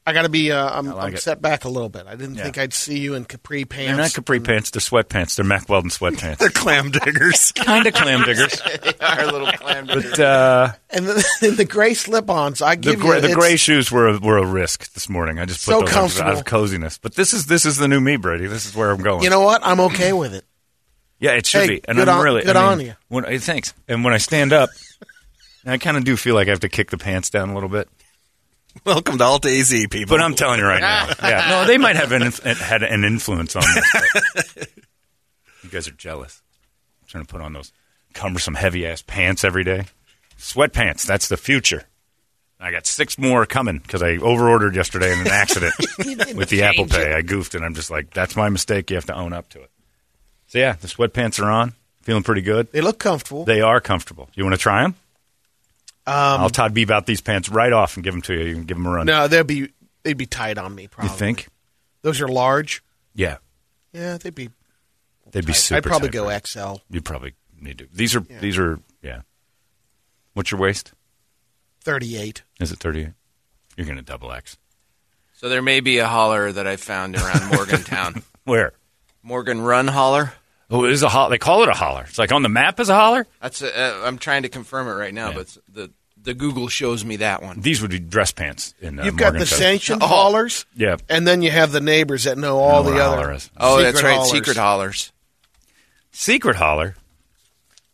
I 0.06 0.14
got 0.14 0.24
to 0.24 0.30
be. 0.30 0.52
Uh, 0.52 0.68
I'm, 0.70 0.88
like 0.88 1.14
I'm 1.14 1.18
set 1.18 1.40
back 1.42 1.66
a 1.66 1.70
little 1.70 1.90
bit. 1.90 2.08
I 2.08 2.16
didn't 2.16 2.36
Yeah. 2.36 2.44
think 2.44 2.58
I'd 2.58 2.74
see 2.74 2.98
you 3.00 3.14
in 3.14 3.26
capri 3.26 3.66
pants. 3.66 3.88
They're 3.90 3.98
not 3.98 4.14
capri 4.14 4.40
pants. 4.40 4.72
They're 4.72 4.80
sweatpants. 4.82 5.36
They're 5.36 5.46
Mack 5.46 5.70
Weldon 5.70 5.92
sweatpants. 5.92 6.38
They're 6.40 6.50
clam 6.50 6.90
diggers. 6.90 7.52
kind 7.56 7.86
of 7.86 7.94
clam 7.94 8.24
diggers, 8.24 8.60
Our 9.02 9.26
little 9.32 9.52
clam. 9.52 9.86
but 9.86 10.20
uh, 10.20 10.72
and 10.90 11.06
the, 11.06 11.26
and 11.44 11.58
the 11.58 11.66
gray 11.66 11.94
slip-ons. 11.94 12.62
I 12.62 12.76
the 12.76 12.82
give 12.82 13.00
gray, 13.02 13.18
you 13.22 13.28
the 13.28 13.34
gray 13.36 13.56
shoes 13.56 13.92
were 13.92 14.08
a, 14.08 14.18
were 14.20 14.38
a 14.40 14.46
risk 14.46 14.92
this 14.94 15.10
morning. 15.10 15.38
I 15.38 15.46
just 15.46 15.64
put 15.66 15.72
So 15.74 15.80
those 15.82 15.82
on 15.82 15.88
out 15.90 15.94
comfortable. 16.02 16.32
of 16.40 16.46
coziness. 16.46 16.98
But 16.98 17.14
this 17.16 17.34
is 17.34 17.46
this 17.46 17.66
is 17.66 17.78
the 17.78 17.88
new 17.88 18.00
me, 18.02 18.16
Brady. 18.16 18.48
This 18.48 18.66
is 18.66 18.76
where 18.76 18.90
I'm 18.90 19.04
going. 19.04 19.24
You 19.24 19.30
know 19.30 19.42
what? 19.42 19.62
I'm 19.64 19.80
okay 19.82 20.12
with 20.14 20.34
it. 20.34 20.44
yeah, 21.20 21.32
it 21.34 21.46
should 21.46 21.62
Hey, 21.62 21.68
be. 21.68 21.82
And 21.88 21.98
good 21.98 22.10
I'm 22.10 22.18
on- 22.18 22.24
really 22.24 22.42
good 22.44 22.56
I 22.56 22.62
mean, 22.64 22.72
on 22.80 22.86
you. 22.86 22.96
When, 23.10 23.40
thanks. 23.40 23.74
And 23.88 24.04
when 24.04 24.14
I 24.14 24.18
stand 24.18 24.54
up, 24.54 24.70
I 25.66 25.78
kind 25.78 25.98
of 25.98 26.04
do 26.04 26.16
feel 26.18 26.34
like 26.34 26.48
I 26.48 26.52
have 26.52 26.62
to 26.62 26.70
kick 26.70 26.90
the 26.90 26.98
pants 26.98 27.30
down 27.30 27.50
a 27.50 27.54
little 27.54 27.70
bit. 27.70 27.90
Welcome 28.86 29.18
to 29.18 29.24
Alta 29.24 29.50
AZ, 29.50 29.72
people. 29.90 30.06
But 30.16 30.22
I'm 30.22 30.36
telling 30.36 30.60
you 30.60 30.66
right 30.66 30.82
now, 30.82 31.08
yeah, 31.24 31.48
no, 31.50 31.66
they 31.66 31.78
might 31.78 31.96
have 31.96 32.12
an, 32.12 32.24
inf- 32.24 32.44
had 32.44 32.84
an 32.84 33.04
influence 33.04 33.56
on 33.56 33.64
this. 33.74 34.68
you 35.64 35.70
guys 35.70 35.88
are 35.88 35.94
jealous. 35.94 36.42
I'm 37.02 37.08
trying 37.08 37.26
to 37.26 37.32
put 37.32 37.42
on 37.42 37.54
those 37.54 37.72
cumbersome, 38.14 38.56
heavy 38.56 38.86
ass 38.86 39.02
pants 39.02 39.44
every 39.44 39.64
day. 39.64 39.86
Sweatpants, 40.38 41.06
that's 41.06 41.28
the 41.28 41.38
future. 41.38 41.84
I 42.60 42.72
got 42.72 42.86
six 42.86 43.18
more 43.18 43.46
coming 43.46 43.80
because 43.80 44.04
I 44.04 44.18
overordered 44.18 44.76
yesterday 44.76 45.14
in 45.14 45.20
an 45.20 45.28
accident 45.28 45.74
with 46.36 46.50
the 46.50 46.64
Apple 46.64 46.88
Pay. 46.88 47.14
I 47.14 47.22
goofed, 47.22 47.56
and 47.56 47.64
I'm 47.64 47.74
just 47.74 47.90
like, 47.90 48.14
that's 48.14 48.36
my 48.36 48.50
mistake. 48.50 48.90
You 48.90 48.98
have 48.98 49.06
to 49.06 49.16
own 49.16 49.32
up 49.32 49.48
to 49.50 49.62
it. 49.62 49.72
So 50.48 50.60
yeah, 50.60 50.74
the 50.74 50.88
sweatpants 50.88 51.42
are 51.42 51.50
on. 51.50 51.74
Feeling 52.02 52.24
pretty 52.24 52.42
good. 52.42 52.72
They 52.72 52.82
look 52.82 53.00
comfortable. 53.00 53.46
They 53.46 53.62
are 53.62 53.80
comfortable. 53.80 54.30
You 54.34 54.44
want 54.44 54.56
to 54.56 54.62
try 54.62 54.82
them? 54.82 54.96
Um, 56.08 56.16
I'll 56.42 56.50
Todd 56.50 56.74
Beeb 56.74 56.90
out 56.90 57.06
these 57.06 57.22
pants 57.22 57.50
right 57.50 57.72
off 57.72 57.96
and 57.96 58.04
give 58.04 58.14
them 58.14 58.22
to 58.24 58.34
you. 58.34 58.44
You 58.46 58.54
can 58.56 58.64
give 58.64 58.78
them 58.78 58.86
a 58.88 58.92
run. 58.92 59.06
no, 59.06 59.28
they'd 59.28 59.46
be 59.46 59.70
they'd 60.04 60.18
be 60.18 60.26
tight 60.26 60.58
on 60.58 60.74
me. 60.74 60.88
Probably. 60.88 61.12
You 61.12 61.18
think? 61.18 61.48
those 62.02 62.20
are 62.22 62.28
large? 62.28 62.84
Yeah, 63.14 63.38
Yeah, 63.94 64.18
they'd 64.18 64.34
be. 64.34 64.50
they'd 65.32 65.46
be 65.46 65.52
tight. 65.54 65.58
super. 65.58 65.78
I'd 65.78 65.84
probably 65.84 66.08
tight 66.10 66.14
go 66.14 66.26
for 66.26 66.34
you. 66.34 66.40
XL. 66.46 66.82
You 66.90 67.02
probably 67.02 67.34
need 67.60 67.78
to. 67.80 67.88
These 67.94 68.16
are 68.16 68.22
these 68.22 68.58
are 68.58 68.80
yeah. 69.04 69.22
What's 70.34 70.52
your 70.52 70.60
waist? 70.60 70.94
Thirty-eight. 71.82 72.44
Is 72.60 72.72
it 72.72 72.80
thirty 72.80 73.02
eight? 73.04 73.14
You're 73.78 73.88
gonna 73.88 74.02
double 74.02 74.32
X. 74.32 74.58
So 75.34 75.48
there 75.48 75.62
may 75.62 75.80
be 75.80 76.00
a 76.00 76.08
holler 76.08 76.52
that 76.52 76.68
I 76.68 76.76
found 76.76 77.16
around 77.16 77.50
Morgantown. 77.56 78.24
Where? 78.44 78.74
Morgan 79.24 79.62
Run 79.62 79.88
holler. 79.88 80.34
Oh, 80.72 80.86
it 80.86 80.92
is 80.92 81.02
a 81.04 81.10
holler. 81.10 81.32
They 81.32 81.38
call 81.40 81.64
it 81.64 81.70
a 81.70 81.74
holler. 81.74 82.06
It's 82.08 82.20
like 82.20 82.32
on 82.32 82.44
the 82.44 82.50
map 82.50 82.80
as 82.80 82.90
a 82.90 82.96
holler. 82.96 83.26
That's 83.42 83.62
a, 83.64 83.76
uh, 83.76 84.02
I'm 84.08 84.20
trying 84.20 84.44
to 84.44 84.50
confirm 84.50 84.88
it 84.88 84.92
right 84.92 85.14
now, 85.14 85.30
Yeah. 85.30 85.36
but 85.36 85.58
the 85.72 85.92
the 86.22 86.34
Google 86.34 86.68
shows 86.68 87.04
me 87.06 87.16
that 87.18 87.42
one. 87.42 87.62
These 87.62 87.82
would 87.82 87.92
be 87.92 88.00
dress 88.00 88.32
pants. 88.34 88.74
In 88.82 89.00
uh, 89.00 89.06
You've 89.06 89.16
got 89.16 89.32
the 89.32 89.40
Morgantown. 89.40 89.58
sanctioned 89.60 90.04
Oh. 90.04 90.08
haulers, 90.08 90.66
Yeah. 90.76 90.98
and 91.08 91.26
then 91.26 91.42
you 91.42 91.50
have 91.50 91.72
the 91.72 91.80
neighbors 91.80 92.26
that 92.26 92.38
know 92.38 92.60
all 92.60 92.84
know 92.84 92.90
the 92.90 92.96
what 92.96 93.02
other. 93.02 93.16
holler 93.22 93.34
is. 93.34 93.50
Oh, 93.58 93.82
that's 93.82 94.04
right, 94.04 94.16
haulers. 94.16 94.32
secret 94.32 94.58
hollers. 94.58 95.12
Secret 96.12 96.56
holler. 96.58 96.96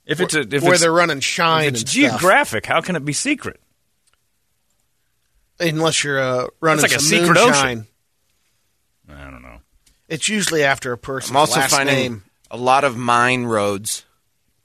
If 0.08 0.20
it's 0.22 0.34
a 0.36 0.42
if 0.42 0.64
where 0.64 0.74
it's, 0.74 0.82
they're 0.82 0.92
running 0.92 1.20
shine 1.20 1.66
if 1.68 1.74
it's 1.76 1.82
and 1.84 1.90
stuff. 1.90 2.12
geographic, 2.20 2.66
how 2.66 2.82
can 2.82 2.96
it 2.96 3.06
be 3.06 3.14
secret? 3.14 3.60
Unless 5.60 6.04
you're 6.04 6.20
uh, 6.20 6.48
running 6.60 6.84
It's 6.84 6.94
like 6.94 7.00
a 7.00 7.04
secret 7.04 7.36
moonshine. 7.36 7.86
I 9.10 9.24
don't 9.30 9.42
know. 9.44 9.60
It's 10.10 10.28
usually 10.28 10.64
after 10.64 10.92
a 10.92 10.98
person's 10.98 11.32
I'm 11.32 11.38
also 11.38 11.60
last 11.60 11.72
finding 11.72 11.96
name. 11.96 12.24
A 12.52 12.58
lot 12.58 12.84
of 12.84 12.96
mine 12.98 13.46
roads. 13.46 14.06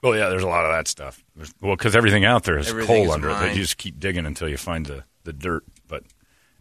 Well, 0.01 0.15
yeah, 0.15 0.29
there's 0.29 0.43
a 0.43 0.47
lot 0.47 0.65
of 0.65 0.71
that 0.71 0.87
stuff. 0.87 1.23
There's, 1.35 1.53
well, 1.61 1.75
because 1.75 1.95
everything 1.95 2.25
out 2.25 2.43
there 2.43 2.57
is 2.57 2.69
Everything 2.69 2.87
coal 2.87 3.05
is 3.05 3.11
under 3.11 3.29
it. 3.29 3.33
mined. 3.33 3.51
They 3.51 3.55
just 3.59 3.77
keep 3.77 3.99
digging 3.99 4.25
until 4.25 4.49
you 4.49 4.57
find 4.57 4.85
the, 4.85 5.03
the 5.23 5.33
dirt. 5.33 5.63
But 5.87 6.03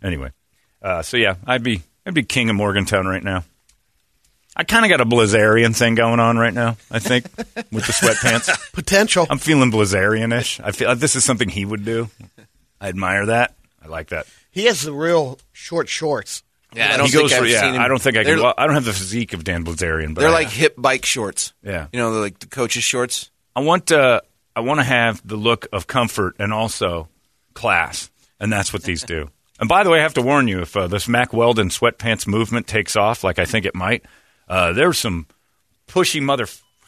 anyway, 0.02 0.30
uh, 0.82 1.02
so 1.02 1.16
yeah, 1.16 1.36
I'd 1.46 1.62
be 1.62 1.82
I'd 2.06 2.14
be 2.14 2.22
king 2.22 2.50
of 2.50 2.56
Morgantown 2.56 3.06
right 3.06 3.22
now. 3.22 3.44
I 4.56 4.64
kind 4.64 4.84
of 4.84 4.88
got 4.90 5.00
a 5.00 5.06
Bilzerian 5.06 5.74
thing 5.76 5.94
going 5.94 6.20
on 6.20 6.36
right 6.36 6.52
now. 6.52 6.76
I 6.90 6.98
think 6.98 7.24
with 7.70 7.86
the 7.86 7.92
sweatpants. 7.92 8.72
Potential. 8.72 9.26
I'm 9.30 9.38
feeling 9.38 9.70
Bilzerian-ish. 9.70 10.60
I 10.60 10.72
feel 10.72 10.94
this 10.96 11.14
is 11.16 11.24
something 11.24 11.48
he 11.48 11.64
would 11.64 11.84
do. 11.84 12.10
I 12.80 12.88
admire 12.88 13.26
that. 13.26 13.54
I 13.82 13.86
like 13.88 14.08
that. 14.08 14.26
he 14.50 14.64
has 14.64 14.82
the 14.82 14.92
real 14.92 15.38
short 15.52 15.88
shorts. 15.88 16.42
Yeah, 16.74 16.94
I 16.94 16.96
don't 16.96 17.06
he 17.06 17.12
think 17.12 17.32
I've 17.32 17.46
yeah. 17.48 17.60
seen 17.60 17.74
him. 17.74 17.80
I 17.80 17.88
don't 17.88 18.00
think 18.00 18.16
I 18.16 18.22
they're, 18.22 18.36
can. 18.36 18.44
Well, 18.44 18.54
I 18.56 18.66
don't 18.66 18.74
have 18.74 18.84
the 18.84 18.92
physique 18.92 19.32
of 19.32 19.44
Dan 19.44 19.64
Bilzerian, 19.64 20.14
but 20.14 20.20
They're 20.20 20.30
I- 20.30 20.34
like 20.34 20.50
hip 20.50 20.74
bike 20.78 21.04
shorts. 21.04 21.52
Yeah. 21.62 21.86
you 21.92 21.98
know, 21.98 22.12
they're 22.12 22.22
like 22.22 22.38
the 22.38 22.46
coach's 22.46 22.84
shorts. 22.84 23.30
I 23.56 23.60
want 23.60 23.90
uh, 23.90 24.20
I 24.54 24.60
want 24.60 24.80
to 24.80 24.84
have 24.84 25.26
the 25.26 25.36
look 25.36 25.66
of 25.72 25.86
comfort 25.86 26.36
and 26.38 26.52
also 26.52 27.08
class, 27.54 28.10
and 28.38 28.52
that's 28.52 28.72
what 28.72 28.82
these 28.82 29.02
do. 29.02 29.28
And 29.60 29.68
by 29.68 29.82
the 29.84 29.90
way, 29.90 29.98
I 29.98 30.02
have 30.04 30.14
to 30.14 30.22
warn 30.22 30.48
you: 30.48 30.62
if 30.62 30.74
uh, 30.74 30.86
this 30.86 31.06
Mack 31.06 31.34
Weldon 31.34 31.68
sweatpants 31.68 32.26
movement 32.26 32.66
takes 32.66 32.96
off, 32.96 33.22
like 33.22 33.38
I 33.38 33.44
think 33.44 33.66
it 33.66 33.74
might, 33.74 34.02
uh, 34.48 34.72
there's 34.72 34.96
some 34.98 35.26
pushy 35.86 36.22
mother 36.22 36.46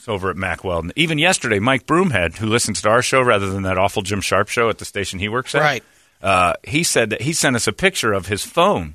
over 0.09 0.31
at 0.31 0.37
Mack 0.39 0.65
Weldon. 0.65 0.91
Even 0.97 1.19
yesterday, 1.19 1.59
Mike 1.59 1.87
Broomhead, 1.87 2.39
who 2.39 2.47
listens 2.47 2.81
to 2.81 2.89
our 2.89 3.03
show 3.03 3.21
rather 3.21 3.51
than 3.51 3.65
that 3.65 3.77
awful 3.77 4.01
Jim 4.01 4.23
Sharpe 4.23 4.49
show 4.49 4.71
at 4.71 4.79
the 4.79 4.87
station 4.87 5.19
he 5.19 5.29
works 5.29 5.55
at, 5.55 5.61
Right. 5.61 5.85
Uh, 6.23 6.55
he 6.65 6.83
said 6.83 7.11
that 7.11 7.21
he 7.21 7.35
sent 7.35 7.57
us 7.57 7.67
a 7.67 7.73
picture 7.75 8.15
of 8.15 8.29
his 8.29 8.43
phone, 8.43 8.95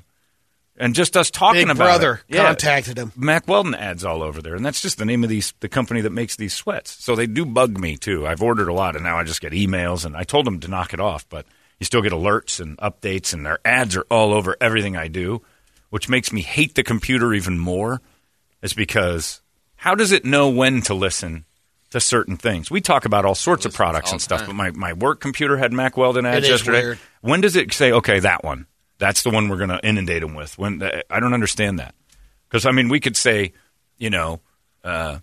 and 0.78 0.94
just 0.94 1.16
us 1.16 1.30
talking 1.30 1.62
Big 1.62 1.70
about 1.70 1.84
Brother 1.84 2.20
it. 2.28 2.36
Yeah. 2.36 2.46
contacted 2.46 2.98
him. 2.98 3.12
Mack 3.16 3.46
Weldon 3.48 3.74
ads 3.74 4.04
all 4.04 4.22
over 4.22 4.40
there, 4.40 4.54
and 4.54 4.64
that's 4.64 4.80
just 4.80 4.98
the 4.98 5.04
name 5.04 5.24
of 5.24 5.30
these 5.30 5.52
the 5.60 5.68
company 5.68 6.00
that 6.02 6.10
makes 6.12 6.36
these 6.36 6.54
sweats. 6.54 7.02
So 7.04 7.14
they 7.14 7.26
do 7.26 7.44
bug 7.44 7.78
me 7.78 7.96
too. 7.96 8.26
I've 8.26 8.42
ordered 8.42 8.68
a 8.68 8.72
lot, 8.72 8.94
and 8.94 9.04
now 9.04 9.18
I 9.18 9.24
just 9.24 9.40
get 9.40 9.52
emails, 9.52 10.04
and 10.04 10.16
I 10.16 10.24
told 10.24 10.46
them 10.46 10.60
to 10.60 10.68
knock 10.68 10.94
it 10.94 11.00
off, 11.00 11.28
but 11.28 11.46
you 11.78 11.84
still 11.84 12.02
get 12.02 12.12
alerts 12.12 12.60
and 12.60 12.76
updates, 12.78 13.32
and 13.34 13.44
their 13.44 13.58
ads 13.64 13.96
are 13.96 14.06
all 14.10 14.32
over 14.32 14.56
everything 14.60 14.96
I 14.96 15.08
do, 15.08 15.42
which 15.90 16.08
makes 16.08 16.32
me 16.32 16.42
hate 16.42 16.74
the 16.74 16.82
computer 16.82 17.32
even 17.34 17.58
more. 17.58 18.00
Is 18.62 18.74
because 18.74 19.40
how 19.76 19.94
does 19.94 20.10
it 20.10 20.24
know 20.24 20.48
when 20.48 20.82
to 20.82 20.94
listen 20.94 21.44
to 21.90 22.00
certain 22.00 22.36
things? 22.36 22.70
We 22.70 22.80
talk 22.80 23.04
about 23.04 23.24
all 23.24 23.36
sorts 23.36 23.64
of 23.64 23.72
products 23.72 24.10
and 24.10 24.20
stuff, 24.20 24.40
time. 24.40 24.48
but 24.48 24.54
my, 24.56 24.70
my 24.72 24.92
work 24.92 25.20
computer 25.20 25.56
had 25.56 25.72
Mack 25.72 25.96
Weldon 25.96 26.26
ads 26.26 26.44
is 26.44 26.50
yesterday. 26.50 26.82
weird. 26.82 26.98
When 27.20 27.40
does 27.40 27.54
it 27.54 27.72
say, 27.72 27.92
okay, 27.92 28.18
that 28.18 28.42
one? 28.42 28.66
That's 28.98 29.22
the 29.22 29.30
one 29.30 29.48
we're 29.48 29.58
going 29.58 29.70
to 29.70 29.80
inundate 29.86 30.22
them 30.22 30.34
with. 30.34 30.58
When 30.58 30.82
I 31.10 31.20
don't 31.20 31.34
understand 31.34 31.78
that. 31.78 31.94
Because 32.48 32.66
I 32.66 32.72
mean, 32.72 32.88
we 32.88 33.00
could 33.00 33.16
say, 33.16 33.52
you 33.98 34.10
know, 34.10 34.40
uh, 34.82 35.18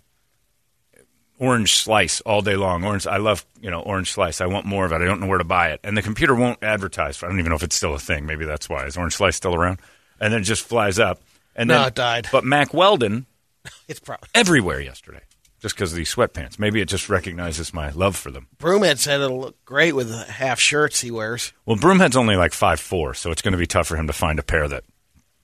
orange 1.38 1.74
slice 1.74 2.20
all 2.22 2.40
day 2.42 2.56
long. 2.56 2.84
Orange, 2.84 3.06
I 3.06 3.16
love 3.18 3.44
you 3.60 3.70
know 3.70 3.80
orange 3.80 4.12
slice. 4.12 4.40
I 4.40 4.46
want 4.46 4.64
more 4.66 4.86
of 4.86 4.92
it. 4.92 4.96
I 4.96 5.04
don't 5.04 5.20
know 5.20 5.26
where 5.26 5.38
to 5.38 5.44
buy 5.44 5.70
it, 5.70 5.80
and 5.84 5.96
the 5.96 6.02
computer 6.02 6.34
won't 6.34 6.62
advertise. 6.62 7.16
For, 7.16 7.26
I 7.26 7.28
don't 7.28 7.38
even 7.38 7.50
know 7.50 7.56
if 7.56 7.62
it's 7.62 7.76
still 7.76 7.94
a 7.94 7.98
thing. 7.98 8.26
Maybe 8.26 8.44
that's 8.44 8.68
why. 8.68 8.86
Is 8.86 8.96
orange 8.96 9.14
slice 9.16 9.36
still 9.36 9.54
around? 9.54 9.80
And 10.20 10.32
then 10.32 10.40
it 10.40 10.44
just 10.44 10.62
flies 10.62 10.98
up. 10.98 11.20
And 11.54 11.68
No, 11.68 11.78
then, 11.78 11.88
it 11.88 11.94
died. 11.94 12.28
But 12.32 12.44
Mack 12.44 12.72
Weldon 12.72 13.26
It's 13.88 14.00
probably 14.00 14.28
everywhere 14.34 14.80
yesterday, 14.80 15.22
just 15.66 15.74
because 15.74 15.90
of 15.90 15.96
these 15.96 16.14
sweatpants. 16.14 16.60
Maybe 16.60 16.80
it 16.80 16.86
just 16.86 17.08
recognizes 17.08 17.74
my 17.74 17.90
love 17.90 18.14
for 18.14 18.30
them. 18.30 18.46
Broomhead 18.56 18.98
said 18.98 19.20
it'll 19.20 19.40
look 19.40 19.64
great 19.64 19.96
with 19.96 20.08
the 20.08 20.22
half 20.24 20.60
shirts 20.60 21.00
he 21.00 21.10
wears. 21.10 21.52
Well, 21.64 21.76
Broomhead's 21.76 22.16
only 22.16 22.36
like 22.36 22.52
five 22.52 22.78
four, 22.78 23.14
so 23.14 23.32
it's 23.32 23.42
going 23.42 23.50
to 23.50 23.58
be 23.58 23.66
tough 23.66 23.88
for 23.88 23.96
him 23.96 24.06
to 24.06 24.12
find 24.12 24.38
a 24.38 24.44
pair 24.44 24.68
that 24.68 24.84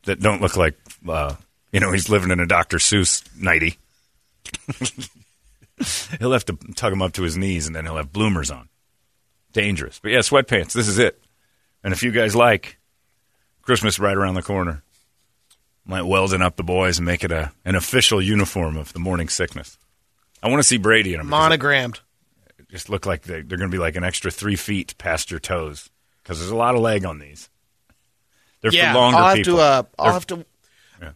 that 0.04 0.20
don't 0.20 0.40
look 0.40 0.56
like 0.56 0.78
uh, 1.08 1.34
you 1.72 1.80
know 1.80 1.90
he's 1.90 2.08
living 2.08 2.30
in 2.30 2.38
a 2.38 2.46
Dr. 2.46 2.76
Seuss 2.76 3.24
nighty. 3.36 3.78
he'll 6.20 6.30
have 6.30 6.44
to 6.44 6.56
tug 6.76 6.92
him 6.92 7.02
up 7.02 7.14
to 7.14 7.22
his 7.22 7.36
knees, 7.36 7.66
and 7.66 7.74
then 7.74 7.84
he'll 7.84 7.96
have 7.96 8.12
bloomers 8.12 8.52
on. 8.52 8.68
Dangerous, 9.52 9.98
but 10.00 10.12
yeah, 10.12 10.20
sweatpants. 10.20 10.72
This 10.72 10.86
is 10.86 11.00
it. 11.00 11.20
And 11.82 11.92
if 11.92 12.04
you 12.04 12.12
guys 12.12 12.36
like 12.36 12.78
Christmas 13.62 13.98
right 13.98 14.16
around 14.16 14.34
the 14.34 14.42
corner, 14.42 14.84
might 15.84 16.02
welding 16.02 16.42
up 16.42 16.54
the 16.54 16.62
boys 16.62 16.98
and 16.98 17.06
make 17.06 17.24
it 17.24 17.32
a 17.32 17.50
an 17.64 17.74
official 17.74 18.22
uniform 18.22 18.76
of 18.76 18.92
the 18.92 19.00
morning 19.00 19.28
sickness. 19.28 19.78
I 20.42 20.48
want 20.48 20.60
to 20.60 20.66
see 20.66 20.78
Brady 20.78 21.14
in 21.14 21.18
them. 21.18 21.28
Monogrammed. 21.28 22.00
Just 22.70 22.88
look 22.88 23.06
like 23.06 23.22
they, 23.22 23.42
they're 23.42 23.58
going 23.58 23.70
to 23.70 23.74
be 23.74 23.78
like 23.78 23.96
an 23.96 24.04
extra 24.04 24.30
three 24.30 24.56
feet 24.56 24.96
past 24.98 25.30
your 25.30 25.40
toes 25.40 25.90
because 26.22 26.38
there's 26.38 26.50
a 26.50 26.56
lot 26.56 26.74
of 26.74 26.80
leg 26.80 27.04
on 27.04 27.18
these. 27.18 27.48
They're 28.62 28.72
yeah, 28.72 28.92
for 28.92 28.98
longer 28.98 29.18
I'll 29.18 29.28
have 29.28 29.36
people. 29.36 29.56
to. 29.56 29.62
Uh, 29.62 29.82
I'll 29.98 30.12
have 30.12 30.26
to. 30.28 30.46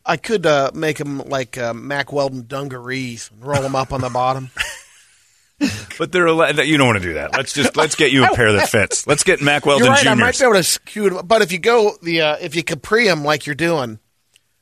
I 0.04 0.16
could 0.16 0.44
uh, 0.44 0.72
make 0.74 0.98
them 0.98 1.18
like 1.18 1.56
uh, 1.56 1.72
Mack 1.72 2.12
Weldon 2.12 2.46
dungarees 2.46 3.30
and 3.32 3.44
roll 3.44 3.62
them 3.62 3.76
up 3.76 3.92
on 3.92 4.00
the 4.00 4.10
bottom. 4.10 4.50
but 5.98 6.12
they're 6.12 6.26
a, 6.26 6.64
you 6.64 6.76
don't 6.76 6.86
want 6.86 7.00
to 7.00 7.08
do 7.08 7.14
that. 7.14 7.34
Let's 7.34 7.54
just 7.54 7.76
let's 7.76 7.94
get 7.94 8.12
you 8.12 8.24
a 8.24 8.34
pair 8.34 8.52
that 8.52 8.68
fits. 8.70 9.06
Let's 9.06 9.24
get 9.24 9.40
Mack 9.40 9.64
Weldon 9.64 9.86
You're 9.86 9.94
right. 9.94 10.06
I 10.06 10.14
might 10.14 10.38
be 10.38 10.44
able 10.44 10.54
to 10.54 10.62
skew 10.62 11.18
it, 11.18 11.22
but 11.26 11.40
if 11.40 11.50
you 11.50 11.58
go 11.58 11.96
the 12.02 12.20
uh, 12.20 12.36
if 12.40 12.54
you 12.54 12.62
capri 12.62 13.06
them 13.06 13.24
like 13.24 13.46
you're 13.46 13.54
doing, 13.54 13.98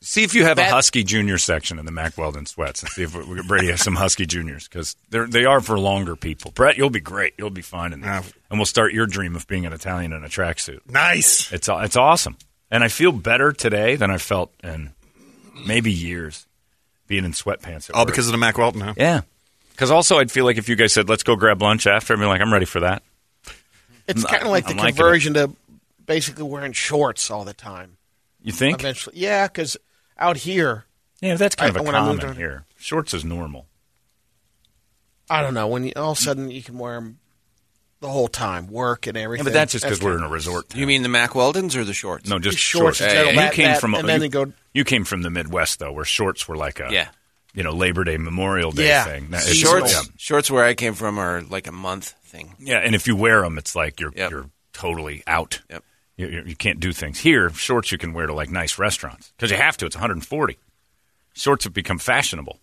See 0.04 0.22
if 0.22 0.34
you 0.34 0.44
have 0.44 0.58
a 0.58 0.64
Husky 0.64 1.02
Junior 1.02 1.38
section 1.38 1.78
in 1.78 1.86
the 1.86 1.92
Mack 1.92 2.18
Weldon 2.18 2.44
sweats, 2.44 2.82
and 2.82 2.90
see 2.90 3.04
if 3.04 3.14
we, 3.16 3.42
Brady 3.42 3.68
has 3.68 3.80
some 3.80 3.94
Husky 3.96 4.26
Juniors 4.26 4.68
because 4.68 4.96
they're 5.08 5.26
they 5.26 5.46
are 5.46 5.62
for 5.62 5.78
longer 5.78 6.14
people. 6.14 6.50
Brett, 6.50 6.76
you'll 6.76 6.90
be 6.90 7.00
great. 7.00 7.32
You'll 7.38 7.48
be 7.48 7.62
fine 7.62 7.94
in 7.94 8.02
that, 8.02 8.22
uh, 8.24 8.28
and 8.50 8.58
we'll 8.58 8.66
start 8.66 8.92
your 8.92 9.06
dream 9.06 9.34
of 9.34 9.46
being 9.48 9.64
an 9.64 9.72
Italian 9.72 10.12
in 10.12 10.22
a 10.22 10.28
tracksuit. 10.28 10.80
Nice. 10.90 11.50
It's 11.52 11.70
it's 11.70 11.96
awesome, 11.96 12.36
and 12.70 12.84
I 12.84 12.88
feel 12.88 13.12
better 13.12 13.50
today 13.52 13.96
than 13.96 14.10
I 14.10 14.18
felt 14.18 14.52
in 14.62 14.92
maybe 15.66 15.90
years 15.90 16.46
being 17.06 17.24
in 17.24 17.32
sweatpants. 17.32 17.88
At 17.88 17.94
All 17.94 18.02
work. 18.02 18.08
because 18.08 18.26
of 18.26 18.32
the 18.32 18.38
Mack 18.38 18.58
Weldon, 18.58 18.82
huh? 18.82 18.94
yeah. 18.98 19.22
Because 19.70 19.90
also, 19.90 20.18
I'd 20.18 20.30
feel 20.30 20.44
like 20.44 20.58
if 20.58 20.68
you 20.68 20.76
guys 20.76 20.92
said, 20.92 21.08
"Let's 21.08 21.22
go 21.22 21.34
grab 21.34 21.62
lunch 21.62 21.86
after," 21.86 22.12
I'd 22.12 22.20
be 22.20 22.26
like, 22.26 22.42
"I'm 22.42 22.52
ready 22.52 22.66
for 22.66 22.80
that." 22.80 23.02
it's 24.06 24.22
kind 24.22 24.42
of 24.42 24.48
like 24.48 24.64
the 24.66 24.72
I'm 24.72 24.76
liking 24.76 24.94
it. 24.94 24.98
conversion 24.98 25.34
to 25.34 25.50
basically 26.04 26.44
wearing 26.44 26.72
shorts 26.72 27.30
all 27.30 27.44
the 27.44 27.54
time. 27.54 27.96
You 28.42 28.52
think? 28.52 28.80
Eventually, 28.80 29.16
yeah, 29.18 29.46
because 29.46 29.78
out 30.18 30.38
here, 30.38 30.84
Yeah, 31.20 31.36
that's 31.36 31.54
kind 31.56 31.66
I- 31.66 31.78
of 31.80 31.80
a 31.80 31.82
when 31.84 31.94
I 31.94 32.04
moved 32.06 32.20
common 32.22 32.36
here. 32.36 32.64
Shorts 32.78 33.14
is 33.14 33.24
normal. 33.24 33.66
I 35.30 35.40
don't 35.42 35.54
know 35.54 35.66
when 35.68 35.84
you, 35.84 35.92
all 35.96 36.12
of 36.12 36.18
a 36.18 36.20
sudden 36.20 36.50
you 36.50 36.62
can 36.62 36.76
wear 36.78 36.94
them 36.96 37.18
the 38.00 38.08
whole 38.08 38.28
time, 38.28 38.66
work 38.68 39.06
and 39.06 39.16
Yeah, 39.16 39.22
everything. 39.24 39.44
but 39.44 39.52
that's 39.54 39.72
just 39.72 39.84
because 39.84 40.02
we're 40.02 40.18
in 40.18 40.22
a 40.22 40.28
resort. 40.28 40.68
Town. 40.68 40.80
You 40.80 40.86
mean 40.86 41.02
the 41.02 41.08
Mack 41.08 41.30
Weldons 41.30 41.74
or 41.76 41.84
the 41.84 41.94
shorts? 41.94 42.28
no, 42.28 42.38
just 42.38 42.58
Just 42.58 42.68
shorts 42.68 42.98
shorts? 42.98 43.00
in 43.00 43.08
general, 43.16 43.32
you 43.32 43.38
that- 43.40 43.52
came 43.54 43.64
that, 43.66 43.80
from 43.80 43.94
and 43.94 44.06
then 44.08 44.16
you, 44.20 44.20
they 44.20 44.28
go- 44.28 44.52
you 44.74 44.84
came 44.84 45.04
from 45.04 45.22
the 45.22 45.30
Midwest 45.30 45.78
though, 45.78 45.92
where 45.92 46.04
shorts 46.04 46.46
were 46.46 46.56
like 46.56 46.78
a 46.80 46.88
Yeah. 46.92 47.08
you 47.54 47.62
know 47.62 47.72
Labor 47.72 48.04
Day 48.04 48.18
Memorial 48.18 48.70
Day 48.72 48.88
Yeah. 48.88 49.04
thing. 49.04 49.30
That- 49.30 49.42
Shorts, 49.44 49.92
yeah. 49.92 50.02
shorts 50.18 50.50
where 50.50 50.64
I 50.64 50.74
came 50.74 50.92
from 50.92 51.18
are 51.18 51.40
like 51.42 51.66
a 51.66 51.72
month 51.72 52.14
thing. 52.26 52.54
Yeah, 52.58 52.78
and 52.78 52.94
if 52.94 53.06
you 53.06 53.16
wear 53.16 53.40
them, 53.40 53.56
it's 53.56 53.74
like 53.74 54.00
you're 54.00 54.12
Yep. 54.14 54.30
you're 54.30 54.50
totally 54.74 55.22
out. 55.26 55.62
Yep. 55.70 55.82
You, 56.16 56.44
you, 56.46 56.54
can't 56.56 56.78
do 56.78 56.92
things 56.92 57.18
here. 57.20 57.50
Shorts 57.50 57.90
you 57.90 57.98
can 57.98 58.12
wear 58.12 58.26
to 58.26 58.32
like 58.34 58.48
nice 58.48 58.78
restaurants 58.78 59.32
because 59.36 59.50
you 59.50 59.56
have 59.56 59.76
to. 59.78 59.86
It's 59.86 59.96
140. 59.96 60.56
Shorts 61.32 61.64
have 61.64 61.72
become 61.74 61.98
fashionable, 61.98 62.60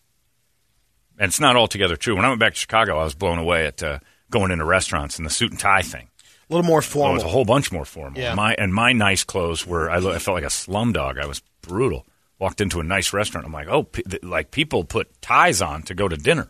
and 1.20 1.28
it's 1.28 1.40
not 1.42 1.58
altogether 1.58 1.98
true. 1.98 2.16
When 2.16 2.24
I 2.24 2.30
went 2.30 2.40
back 2.40 2.54
to 2.54 2.60
Chicago, 2.60 2.98
I 2.98 3.04
was 3.04 3.14
blown 3.14 3.38
away 3.40 3.66
at 3.66 3.84
uh, 3.84 4.00
going 4.30 4.52
into 4.52 4.64
restaurants 4.64 5.18
and 5.18 5.26
the 5.26 5.30
suit 5.30 5.52
and 5.52 5.60
tie 5.60 5.82
thing. 5.82 6.08
a 6.50 6.54
little 6.54 6.66
more 6.66 6.78
Oh, 6.78 6.80
it 6.80 6.86
formal. 6.86 7.14
was 7.16 7.24
a 7.24 7.28
whole 7.28 7.44
bunch 7.44 7.72
more 7.74 7.84
formal. 7.84 8.22
Yeah. 8.22 8.36
My 8.36 8.54
and 8.54 8.74
my 8.74 8.94
nice 8.94 9.26
clothes 9.26 9.68
were. 9.68 9.90
I, 9.92 9.98
I 9.98 10.20
felt 10.20 10.36
like 10.36 10.46
a 10.46 10.50
slum 10.50 10.94
dog. 10.94 11.18
I 11.18 11.26
was 11.26 11.42
brutal. 11.62 12.06
Walked 12.40 12.62
into 12.62 12.80
a 12.80 12.84
nice 12.84 13.12
restaurant. 13.12 13.46
I'm 13.46 13.52
like, 13.54 13.68
oh, 13.68 13.84
th- 13.84 14.24
like 14.24 14.52
people 14.52 14.86
put 14.86 15.22
ties 15.22 15.62
on 15.62 15.84
to 15.84 15.94
go 15.94 16.08
to 16.08 16.16
dinner. 16.16 16.50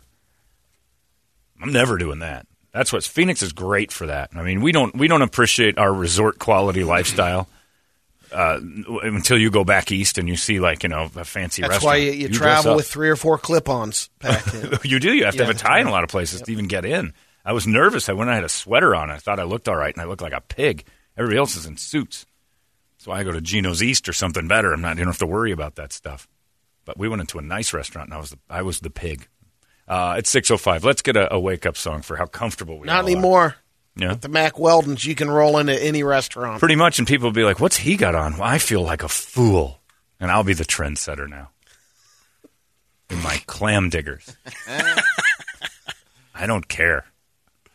I'm 1.60 1.72
never 1.72 1.98
doing 1.98 2.20
that. 2.20 2.46
That's 2.72 2.92
what 2.92 3.04
Phoenix 3.04 3.42
is 3.42 3.52
great 3.52 3.92
for 3.92 4.06
that. 4.06 4.30
I 4.34 4.42
mean, 4.42 4.62
we 4.62 4.72
don't 4.72 4.94
we 4.96 5.08
don't 5.08 5.22
appreciate 5.22 5.78
our 5.78 5.92
resort 5.92 6.38
quality 6.38 6.84
lifestyle 6.84 7.48
uh, 8.32 8.58
until 9.02 9.38
you 9.38 9.50
go 9.50 9.64
back 9.64 9.92
east 9.92 10.18
and 10.18 10.28
you 10.28 10.36
see 10.36 10.58
like 10.58 10.82
you 10.82 10.88
know 10.88 11.10
a 11.16 11.24
fancy 11.24 11.62
restaurant. 11.62 11.62
That's 11.62 11.70
restaurant. 11.70 11.84
why 11.84 11.96
you, 11.96 12.12
you, 12.12 12.28
dress 12.28 12.62
travel 12.62 12.76
with 12.76 12.88
three 12.88 13.10
or 13.10 13.16
four 13.16 13.38
clip-ons 13.38 14.08
packed 14.18 14.54
in. 14.54 14.78
you 14.84 14.98
do. 15.00 15.12
You 15.12 15.24
have 15.24 15.36
to 15.36 15.44
have 15.44 15.54
a 15.54 15.58
tie 15.58 15.80
in 15.80 15.86
a 15.86 15.90
lot 15.90 16.04
of 16.04 16.10
places 16.10 16.42
to 16.42 16.52
even 16.52 16.66
get 16.66 16.84
in. 16.84 17.12
I 17.44 17.52
was 17.52 17.66
nervous. 17.66 18.08
I 18.08 18.12
went. 18.12 18.30
I 18.30 18.36
had 18.36 18.44
a 18.44 18.48
sweater 18.48 18.94
on. 18.94 19.10
I 19.10 19.18
thought 19.18 19.40
I 19.40 19.44
looked 19.44 19.68
all 19.68 19.76
right, 19.76 19.94
and 19.94 20.02
I 20.02 20.06
looked 20.06 20.22
like 20.22 20.32
a 20.32 20.40
pig. 20.40 20.84
Everybody 21.16 21.38
else 21.38 21.56
is 21.56 21.66
in 21.66 21.76
suits. 21.76 22.24
So 22.98 23.10
I 23.10 23.24
go 23.24 23.32
to 23.32 23.40
Gino's 23.40 23.82
East 23.82 24.08
or 24.08 24.12
something 24.12 24.46
better. 24.46 24.72
I'm 24.72 24.80
not. 24.80 24.96
You 24.96 25.04
don't 25.04 25.12
have 25.12 25.18
to 25.18 25.26
worry 25.26 25.52
about 25.52 25.74
that 25.74 25.92
stuff. 25.92 26.28
But 26.84 26.98
we 26.98 27.08
went 27.08 27.20
into 27.20 27.38
a 27.38 27.42
nice 27.42 27.72
restaurant, 27.72 28.08
and 28.08 28.14
I 28.14 28.18
was 28.18 28.30
the, 28.30 28.38
I 28.48 28.62
was 28.62 28.80
the 28.80 28.90
pig. 28.90 29.28
Uh, 29.88 30.14
it's 30.18 30.30
six 30.30 30.50
oh 30.50 30.56
five. 30.56 30.84
Let's 30.84 31.02
get 31.02 31.16
a, 31.16 31.32
a 31.34 31.38
wake 31.40 31.66
up 31.66 31.76
song 31.76 32.02
for 32.02 32.16
how 32.16 32.26
comfortable 32.26 32.78
we 32.78 32.84
are. 32.84 32.86
Not 32.86 33.02
all 33.04 33.08
are. 33.08 33.10
anymore. 33.10 33.56
Yeah, 33.94 34.14
The 34.14 34.28
Mack 34.30 34.54
Weldons, 34.54 35.04
you 35.04 35.14
can 35.14 35.30
roll 35.30 35.58
into 35.58 35.74
any 35.82 36.02
restaurant. 36.02 36.60
pretty 36.60 36.76
much. 36.76 36.98
And 36.98 37.06
people 37.06 37.26
will 37.28 37.34
be 37.34 37.44
like, 37.44 37.60
"What's 37.60 37.76
he 37.76 37.96
got 37.96 38.14
on?" 38.14 38.34
Well, 38.38 38.44
I 38.48 38.56
feel 38.56 38.80
like 38.82 39.02
a 39.02 39.08
fool, 39.08 39.80
and 40.18 40.30
I'll 40.30 40.44
be 40.44 40.54
the 40.54 40.64
trendsetter 40.64 41.28
now. 41.28 41.50
In 43.10 43.22
my 43.22 43.42
clam 43.46 43.90
diggers. 43.90 44.34
I 46.34 46.46
don't 46.46 46.66
care. 46.68 47.04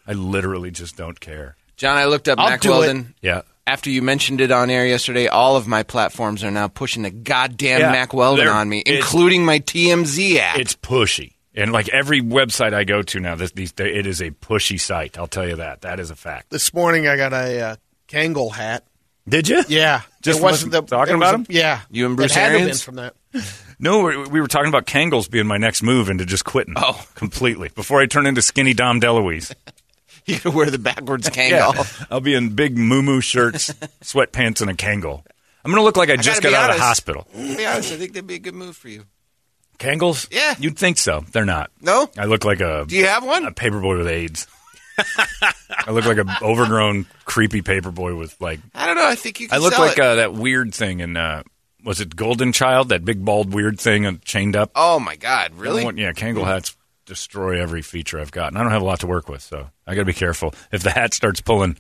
I 0.08 0.14
literally 0.14 0.72
just 0.72 0.96
don't 0.98 1.20
care. 1.20 1.56
John, 1.76 1.98
I 1.98 2.06
looked 2.06 2.28
up 2.28 2.40
I'll 2.40 2.50
Mac 2.50 2.62
do 2.62 2.70
it. 2.70 2.72
Weldon. 2.72 3.14
Yeah. 3.22 3.42
After 3.68 3.90
you 3.90 4.02
mentioned 4.02 4.40
it 4.42 4.50
on 4.52 4.70
air 4.70 4.88
yesterday, 4.88 5.28
all 5.28 5.58
of 5.58 5.68
my 5.68 5.84
platforms 5.84 6.44
are 6.44 6.50
now 6.50 6.68
pushing 6.70 7.04
the 7.04 7.12
goddamn 7.12 7.82
Yeah, 7.82 7.92
Mack 7.92 8.14
Weldon 8.14 8.48
on 8.48 8.68
me, 8.70 8.82
including 8.86 9.44
my 9.46 9.60
TMZ 9.60 10.38
app. 10.38 10.58
It's 10.58 10.74
pushy. 10.76 11.34
And 11.58 11.72
like 11.74 11.90
every 11.90 12.22
website 12.22 12.74
I 12.74 12.84
go 12.86 13.02
to 13.02 13.20
now, 13.20 13.36
this, 13.36 13.52
these, 13.52 13.74
it 13.78 14.06
is 14.06 14.22
a 14.22 14.30
pushy 14.32 14.80
site. 14.80 15.18
I'll 15.18 15.28
tell 15.28 15.46
you 15.48 15.56
that. 15.58 15.82
That 15.82 16.00
is 16.00 16.12
a 16.12 16.16
fact. 16.16 16.52
This 16.52 16.74
morning 16.74 17.08
I 17.08 17.18
got 17.18 17.34
a 17.34 17.60
uh, 17.62 17.76
Kangol 18.08 18.54
hat. 18.54 18.86
Did 19.28 19.50
you? 19.50 19.64
Yeah, 19.68 20.04
Just 20.22 20.40
it 20.40 20.44
wasn't 20.44 20.72
the 20.72 20.82
talking 20.84 21.18
was 21.20 21.30
about 21.30 21.34
a- 21.34 21.38
him? 21.40 21.46
Yeah, 21.50 21.82
You 21.90 22.06
and 22.06 22.16
Bruce 22.16 22.32
it 22.32 22.40
had 22.40 22.46
to 22.50 22.52
have 22.54 22.62
Arians? 22.62 22.82
from 22.84 22.96
that. 22.96 23.14
No, 23.80 24.04
we, 24.04 24.18
we 24.28 24.40
were 24.40 24.48
talking 24.48 24.70
about 24.70 24.86
Kangols 24.86 25.30
being 25.30 25.48
my 25.48 25.58
next 25.58 25.82
move 25.84 26.10
into 26.10 26.26
just 26.26 26.46
quitting. 26.46 26.76
Oh. 26.78 27.04
completely. 27.16 27.70
Before 27.76 28.00
I 28.02 28.06
turn 28.06 28.26
into 28.26 28.42
skinny 28.42 28.74
Dom 28.74 29.02
DeLuise. 29.02 29.54
you 30.26 30.38
can 30.40 30.54
wear 30.54 30.70
the 30.70 30.80
backwards 30.80 31.30
Yeah. 31.36 31.72
Kangol. 31.74 32.06
I'll 32.10 32.22
be 32.22 32.36
in 32.36 32.50
big 32.56 32.78
moo 32.78 33.20
shirts, 33.20 33.74
sweatpants, 34.02 34.62
and 34.62 34.70
a 34.70 34.76
Kangol. 34.76 35.24
I'm 35.66 35.72
going 35.72 35.82
to 35.82 35.84
look 35.84 35.98
like 35.98 36.10
I 36.10 36.16
just 36.16 36.42
gotta 36.42 36.44
got 36.44 36.50
be 36.52 36.56
out 36.56 36.64
of 36.70 36.76
honest. 36.76 36.88
hospital. 36.88 37.28
To 37.34 37.58
be 37.58 37.66
honest, 37.66 37.92
I 37.92 37.98
think 37.98 38.14
that'd 38.14 38.28
be 38.28 38.36
a 38.36 38.40
good 38.40 38.56
move 38.56 38.78
for 38.78 38.88
you. 38.90 39.04
Kangols? 39.80 40.28
Yeah. 40.32 40.56
You'd 40.60 40.78
think 40.78 40.98
so. 40.98 41.24
They're 41.32 41.46
not. 41.46 41.72
No? 41.82 42.10
I 42.18 42.26
look 42.26 42.44
like 42.46 42.60
a 42.62 42.86
Do 42.88 42.96
you 42.96 43.06
have 43.08 43.24
one? 43.26 43.46
a 43.46 43.52
paperboy 43.52 43.98
with 44.00 44.08
AIDS. 44.08 44.48
I 45.88 45.92
look 45.92 46.06
like 46.06 46.18
an 46.18 46.30
overgrown, 46.42 47.06
creepy 47.26 47.62
paperboy 47.62 48.18
with 48.18 48.36
like. 48.42 48.60
I 48.74 48.88
don't 48.88 48.96
know. 48.96 49.06
I 49.08 49.16
think 49.16 49.40
you 49.40 49.48
can 49.48 49.56
I 49.56 49.60
look 49.60 49.78
like 49.78 50.00
uh, 50.00 50.16
that 50.16 50.34
weird 50.34 50.74
thing 50.74 51.00
in. 51.02 51.16
Uh, 51.16 51.44
was 51.84 52.02
it 52.02 52.16
Golden 52.16 52.52
Child? 52.52 52.90
That 52.90 53.06
big 53.06 53.24
bald 53.24 53.54
weird 53.54 53.80
thing 53.80 54.06
uh, 54.06 54.14
chained 54.26 54.56
up. 54.56 54.72
oh, 54.76 55.00
my 55.00 55.16
God. 55.16 55.54
Really? 55.56 55.84
Want- 55.84 55.98
yeah, 56.00 56.12
Kangol 56.14 56.46
hats 56.46 56.76
destroy 57.06 57.62
every 57.62 57.82
feature 57.82 58.20
I've 58.20 58.32
got, 58.32 58.48
and 58.50 58.58
I 58.58 58.64
don't 58.64 58.72
have 58.72 58.82
a 58.82 58.86
lot 58.86 59.00
to 59.02 59.08
work 59.08 59.30
with, 59.30 59.42
so 59.42 59.70
I 59.86 59.94
got 59.96 60.02
to 60.02 60.06
be 60.06 60.14
careful. 60.14 60.54
If 60.72 60.84
the 60.84 60.90
hat 60.90 61.14
starts 61.14 61.40
pulling, 61.40 61.78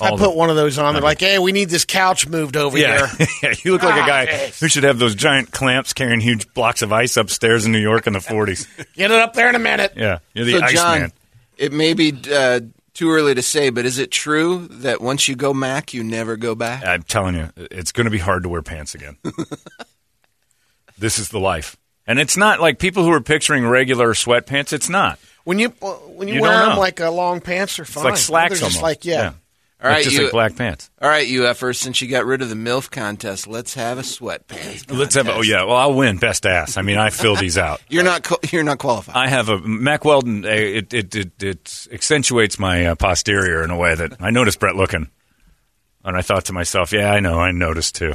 I 0.00 0.08
all 0.08 0.18
put 0.18 0.24
the- 0.24 0.30
one 0.30 0.50
of 0.50 0.56
those 0.56 0.78
on. 0.78 0.94
They're 0.94 1.02
like, 1.02 1.20
"Hey, 1.20 1.38
we 1.38 1.52
need 1.52 1.68
this 1.68 1.84
couch 1.84 2.26
moved 2.26 2.56
over 2.56 2.76
Yeah, 2.78 3.06
here." 3.08 3.26
yeah, 3.42 3.54
you 3.62 3.72
look 3.72 3.82
like 3.82 3.96
a 3.96 4.02
Ah, 4.02 4.06
guy 4.06 4.22
yes. 4.24 4.58
who 4.60 4.68
should 4.68 4.84
have 4.84 4.98
those 4.98 5.14
giant 5.14 5.52
clamps 5.52 5.92
carrying 5.92 6.20
huge 6.20 6.52
blocks 6.54 6.82
of 6.82 6.92
ice 6.92 7.16
upstairs 7.16 7.66
in 7.66 7.72
New 7.72 7.78
York 7.78 8.06
in 8.06 8.12
the 8.14 8.18
40s. 8.18 8.66
Get 8.94 9.10
it 9.10 9.18
up 9.20 9.34
there 9.34 9.48
in 9.48 9.54
a 9.54 9.58
minute. 9.60 9.92
Yeah, 9.96 10.18
you're 10.34 10.44
the 10.46 10.52
so, 10.58 10.64
Iceman. 10.64 11.00
John, 11.00 11.12
it 11.58 11.72
may 11.72 11.92
be 11.94 12.12
uh, 12.32 12.60
too 12.94 13.10
early 13.10 13.34
to 13.34 13.42
say, 13.42 13.70
but 13.70 13.84
is 13.84 13.98
it 13.98 14.10
true 14.10 14.66
that 14.68 15.00
once 15.00 15.28
you 15.28 15.36
go 15.36 15.52
Mac, 15.54 15.92
you 15.94 16.02
never 16.02 16.36
go 16.36 16.54
back? 16.54 16.84
I'm 16.84 17.02
telling 17.02 17.34
you, 17.36 17.50
it's 17.56 17.92
going 17.92 18.06
to 18.06 18.10
be 18.10 18.18
hard 18.18 18.42
to 18.44 18.48
wear 18.48 18.62
pants 18.62 18.94
again. 18.94 19.18
this 20.98 21.18
is 21.18 21.28
the 21.28 21.38
life. 21.40 21.76
And 22.06 22.18
it's 22.18 22.36
not 22.36 22.60
like 22.60 22.78
people 22.78 23.04
who 23.04 23.12
are 23.12 23.20
picturing 23.20 23.66
regular 23.66 24.12
sweatpants. 24.14 24.72
It's 24.72 24.88
not. 24.88 25.18
When 25.44 25.58
you 25.58 25.68
when 25.70 26.28
you, 26.28 26.34
You 26.36 26.40
wear 26.42 26.66
them 26.66 26.78
like 26.78 27.00
uh, 27.00 27.10
long 27.10 27.40
pants 27.40 27.78
are 27.78 27.82
It's 27.82 27.92
fine. 27.92 28.04
like 28.04 28.16
slacks 28.16 28.50
They're 28.60 28.68
just 28.68 28.76
almost. 28.78 28.82
like 28.82 29.04
yeah. 29.04 29.32
All 29.82 29.90
right, 29.90 30.04
just 30.04 30.16
you- 30.16 30.22
like 30.24 30.32
black 30.32 30.56
pants. 30.56 30.90
All 31.00 31.08
right, 31.08 31.26
UFers, 31.26 31.76
since 31.76 32.00
you 32.00 32.06
got 32.08 32.24
rid 32.24 32.40
of 32.40 32.48
the 32.48 32.54
MILF 32.54 32.88
contest, 32.90 33.48
let's 33.48 33.74
have 33.74 33.98
a 33.98 34.02
sweatpants. 34.02 34.88
Let's 34.96 35.16
have. 35.16 35.28
Oh 35.28 35.42
yeah. 35.42 35.64
Well, 35.64 35.74
I'll 35.76 35.94
win 35.94 36.18
best 36.18 36.46
ass. 36.46 36.76
I 36.76 36.82
mean, 36.82 36.98
I 36.98 37.10
fill 37.10 37.34
these 37.34 37.58
out. 37.58 37.80
You're 37.88 38.04
not 38.04 38.52
you're 38.52 38.62
not 38.62 38.78
qualified. 38.78 39.16
I 39.16 39.26
have 39.28 39.48
a 39.48 39.58
Mack 39.58 40.04
Weldon. 40.04 40.44
It 40.44 40.92
it 40.94 41.14
it, 41.16 41.42
it 41.42 41.88
accentuates 41.90 42.58
my 42.60 42.86
uh, 42.86 42.94
posterior 42.94 43.64
in 43.64 43.70
a 43.70 43.76
way 43.76 43.94
that 43.96 44.20
I 44.20 44.30
noticed 44.30 44.60
Brett 44.60 44.76
looking, 44.76 45.08
and 46.04 46.16
I 46.16 46.22
thought 46.22 46.44
to 46.44 46.52
myself, 46.52 46.92
"Yeah, 46.92 47.10
I 47.12 47.18
know. 47.20 47.40
I 47.40 47.50
noticed 47.50 47.96
too." 47.96 48.14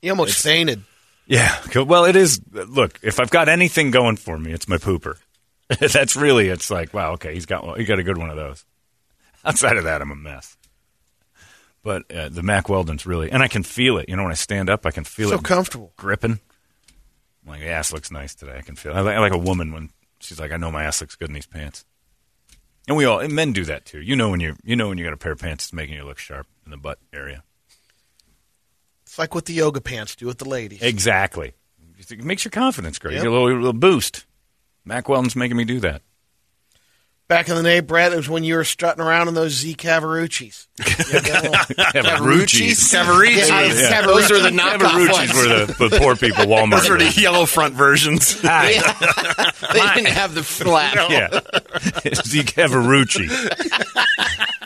You 0.00 0.10
almost 0.12 0.42
fainted. 0.42 0.82
Yeah. 1.26 1.56
Well, 1.76 2.06
it 2.06 2.16
is. 2.16 2.40
Look, 2.52 2.98
if 3.02 3.20
I've 3.20 3.30
got 3.30 3.48
anything 3.48 3.90
going 3.90 4.16
for 4.16 4.38
me, 4.38 4.52
it's 4.52 4.66
my 4.66 4.78
pooper. 4.78 5.16
That's 5.78 6.16
really. 6.16 6.48
It's 6.48 6.70
like, 6.70 6.92
wow. 6.92 7.12
Okay, 7.12 7.34
he's 7.34 7.46
got 7.46 7.64
one- 7.66 7.78
he 7.78 7.84
got 7.84 7.98
a 7.98 8.02
good 8.02 8.18
one 8.18 8.30
of 8.30 8.36
those. 8.36 8.64
Outside 9.44 9.76
of 9.76 9.84
that, 9.84 10.00
I'm 10.02 10.10
a 10.10 10.16
mess. 10.16 10.56
But 11.82 12.10
uh, 12.12 12.28
the 12.28 12.42
Mack 12.42 12.68
Weldon's 12.68 13.06
really, 13.06 13.30
and 13.32 13.42
I 13.42 13.48
can 13.48 13.62
feel 13.64 13.98
it. 13.98 14.08
You 14.08 14.16
know, 14.16 14.22
when 14.22 14.30
I 14.32 14.36
stand 14.36 14.70
up, 14.70 14.86
I 14.86 14.90
can 14.92 15.04
feel 15.04 15.30
So 15.30 15.34
it 15.36 15.42
comfortable. 15.42 15.92
gripping. 15.96 16.38
I'm 17.44 17.48
like, 17.48 17.62
ass 17.62 17.92
looks 17.92 18.10
nice 18.12 18.34
today. 18.36 18.56
I 18.56 18.62
can 18.62 18.76
feel. 18.76 18.92
I 18.94 19.00
like, 19.00 19.16
I 19.16 19.20
like 19.20 19.32
a 19.32 19.38
woman 19.38 19.72
when 19.72 19.90
she's 20.20 20.38
like, 20.38 20.52
I 20.52 20.56
know 20.56 20.70
my 20.70 20.84
ass 20.84 21.00
looks 21.00 21.16
good 21.16 21.28
in 21.28 21.34
these 21.34 21.46
pants. 21.46 21.84
And 22.86 22.96
we 22.96 23.04
all 23.04 23.18
and 23.20 23.32
men 23.32 23.52
do 23.52 23.64
that 23.64 23.84
too. 23.84 24.00
You 24.00 24.16
know 24.16 24.30
when 24.30 24.40
you 24.40 24.56
you 24.64 24.74
know 24.76 24.88
when 24.88 24.98
you 24.98 25.04
got 25.04 25.12
a 25.12 25.16
pair 25.16 25.32
of 25.32 25.38
pants 25.40 25.66
that's 25.66 25.72
making 25.72 25.94
you 25.96 26.04
look 26.04 26.18
sharp 26.18 26.46
in 26.64 26.70
the 26.70 26.76
butt 26.76 26.98
area. 27.12 27.42
It's 29.04 29.18
like 29.18 29.34
what 29.34 29.44
the 29.44 29.52
yoga 29.52 29.80
pants 29.80 30.16
do 30.16 30.26
with 30.26 30.38
the 30.38 30.48
ladies. 30.48 30.82
Exactly. 30.82 31.52
It 31.98 32.24
makes 32.24 32.44
your 32.44 32.50
confidence 32.50 32.98
grow. 32.98 33.10
Yep. 33.12 33.18
You 33.18 33.22
get 33.24 33.30
a 33.30 33.40
little, 33.40 33.56
little 33.56 33.72
boost. 33.72 34.24
Mack 34.84 35.08
Weldon's 35.08 35.36
making 35.36 35.56
me 35.56 35.64
do 35.64 35.78
that. 35.80 36.02
Back 37.32 37.48
in 37.48 37.56
the 37.56 37.62
day, 37.62 37.80
Brett, 37.80 38.12
it 38.12 38.16
was 38.16 38.28
when 38.28 38.44
you 38.44 38.56
were 38.56 38.64
strutting 38.64 39.02
around 39.02 39.28
in 39.28 39.32
those 39.32 39.52
Z 39.52 39.74
Cavariccis. 39.76 40.66
Cavaricci's. 40.78 42.92
Cavariccis. 42.92 43.48
Yeah. 43.48 43.72
Yeah, 43.72 44.02
those 44.02 44.30
are 44.30 44.38
the 44.38 44.50
knockoff 44.50 44.80
Cavaricci's 44.80 45.34
were 45.34 45.64
the, 45.64 45.88
the 45.88 45.98
poor 45.98 46.14
people 46.14 46.44
Walmart. 46.44 46.82
Those 46.82 46.90
are 46.90 46.98
the 46.98 47.10
yellow 47.18 47.46
front 47.46 47.74
versions. 47.74 48.36
They 48.42 49.80
didn't 49.94 50.08
have 50.08 50.34
the 50.34 50.42
flap. 50.42 50.94
Yeah. 51.08 51.28
Z 52.14 52.42
Cavaricci. 52.42 53.30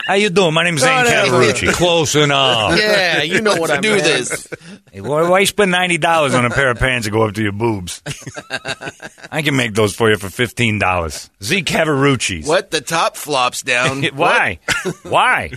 How 0.07 0.13
you 0.13 0.29
doing? 0.29 0.53
My 0.53 0.63
name's 0.63 0.79
Zane 0.81 1.05
Cavaricci. 1.05 1.73
Close 1.73 2.15
enough. 2.15 2.79
Yeah, 2.79 3.23
you 3.23 3.41
know 3.41 3.57
what 3.57 3.69
I 3.69 3.81
Do 3.81 3.93
this. 3.99 4.47
Hey, 4.89 5.01
why, 5.01 5.29
why 5.29 5.43
spend 5.43 5.69
ninety 5.69 5.97
dollars 5.97 6.33
on 6.33 6.45
a 6.45 6.49
pair 6.49 6.71
of 6.71 6.79
pants 6.79 7.05
that 7.05 7.11
go 7.11 7.23
up 7.23 7.33
to 7.35 7.43
your 7.43 7.51
boobs? 7.51 8.01
I 9.31 9.41
can 9.41 9.57
make 9.57 9.73
those 9.73 9.93
for 9.95 10.09
you 10.09 10.15
for 10.15 10.29
fifteen 10.29 10.79
dollars. 10.79 11.29
Z 11.43 11.63
Cavaricci's. 11.63 12.47
What? 12.47 12.71
The 12.71 12.79
top 12.79 13.17
flops 13.17 13.63
down. 13.63 14.01
Why? 14.15 14.59
Why? 15.03 15.51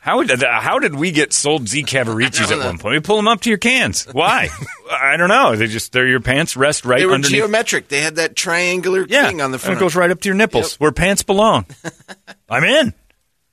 How 0.00 0.20
did 0.24 0.42
how 0.42 0.80
did 0.80 0.96
we 0.96 1.12
get 1.12 1.32
sold 1.32 1.68
Z 1.68 1.84
Cavariccis 1.84 2.50
at 2.50 2.58
one 2.58 2.78
point? 2.78 2.94
We 2.94 3.00
pull 3.00 3.14
them 3.14 3.28
up 3.28 3.42
to 3.42 3.48
your 3.48 3.58
cans. 3.58 4.06
Why? 4.06 4.48
I 4.90 5.16
don't 5.16 5.28
know. 5.28 5.54
They 5.54 5.68
just 5.68 5.92
they're 5.92 6.08
your 6.08 6.18
pants 6.18 6.56
rest 6.56 6.84
right 6.84 6.98
They 6.98 7.06
were 7.06 7.12
underneath. 7.14 7.38
geometric. 7.38 7.86
They 7.86 8.00
had 8.00 8.16
that 8.16 8.34
triangular 8.34 9.06
yeah, 9.08 9.28
thing 9.28 9.40
on 9.40 9.52
the 9.52 9.54
and 9.54 9.62
front. 9.62 9.76
it 9.76 9.80
goes 9.80 9.94
right 9.94 10.10
up 10.10 10.20
to 10.22 10.28
your 10.28 10.34
nipples 10.34 10.74
where 10.80 10.90
pants 10.90 11.22
belong. 11.22 11.66
I'm 12.48 12.64
in. 12.64 12.92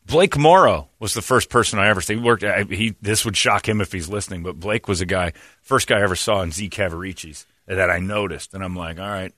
Blake 0.10 0.38
Morrow 0.38 0.89
was 1.00 1.13
the 1.13 1.22
first 1.22 1.50
person 1.50 1.78
I 1.78 1.88
ever 1.88 2.02
see. 2.02 2.15
He 2.15 2.19
worked. 2.19 2.43
I, 2.43 2.63
he 2.63 2.95
this 3.02 3.24
would 3.26 3.38
shock 3.38 3.69
him 3.69 3.80
if 3.80 3.91
he's 3.91 4.10
listening, 4.10 4.41
but 4.41 4.60
Blake 4.60 4.88
was 4.88 5.02
a 5.02 5.06
guy, 5.06 5.34
first 5.62 5.88
guy 5.88 6.00
I 6.00 6.04
ever 6.04 6.15
saw 6.15 6.41
in 6.41 6.52
Z 6.52 6.69
Cavariccis 6.69 7.45
that 7.67 7.91
I 7.91 8.00
noticed, 8.00 8.56
and 8.56 8.63
I'm 8.63 8.76
like, 8.76 9.00
all 9.00 9.08
right, 9.08 9.32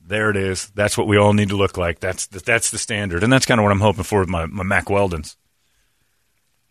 there 0.00 0.30
it 0.30 0.36
is. 0.36 0.70
That's 0.70 0.96
what 0.96 1.08
we 1.08 1.18
all 1.18 1.32
need 1.32 1.48
to 1.48 1.56
look 1.56 1.76
like. 1.76 1.98
That's 1.98 2.26
the, 2.28 2.38
that's 2.38 2.70
the 2.70 2.78
standard, 2.78 3.24
and 3.24 3.32
that's 3.32 3.44
kind 3.44 3.58
of 3.60 3.64
what 3.64 3.72
I'm 3.72 3.80
hoping 3.80 4.04
for 4.04 4.20
with 4.20 4.28
my, 4.28 4.46
my 4.46 4.62
Mack 4.62 4.86
Weldons. 4.86 5.36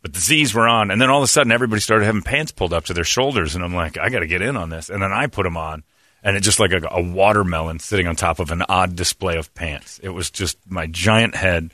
But 0.01 0.13
the 0.13 0.19
Z's 0.21 0.53
were 0.53 0.67
on, 0.67 0.89
and 0.89 1.01
then 1.01 1.09
all 1.09 1.17
of 1.17 1.23
a 1.23 1.27
sudden 1.27 1.51
everybody 1.51 1.81
started 1.81 2.05
having 2.05 2.21
pants 2.21 2.53
pulled 2.53 2.71
up 2.71 2.85
to 2.85 2.93
their 2.93 3.03
shoulders, 3.03 3.55
and 3.55 3.63
I'm 3.63 3.75
like, 3.75 3.97
I 3.97 4.07
got 4.09 4.19
to 4.19 4.27
get 4.27 4.41
in 4.41 4.55
on 4.55 4.69
this. 4.69 4.89
And 4.89 5.01
then 5.01 5.11
I 5.11 5.27
put 5.27 5.43
them 5.43 5.57
on, 5.57 5.83
and 6.23 6.37
it 6.37 6.43
just 6.43 6.61
like 6.61 6.71
a, 6.71 6.81
a 6.89 7.01
watermelon 7.01 7.79
sitting 7.79 8.07
on 8.07 8.15
top 8.15 8.39
of 8.39 8.51
an 8.51 8.63
odd 8.69 8.95
display 8.95 9.35
of 9.35 9.53
pants. 9.53 9.99
It 10.01 10.09
was 10.09 10.31
just 10.31 10.57
my 10.65 10.87
giant 10.87 11.35
head 11.35 11.71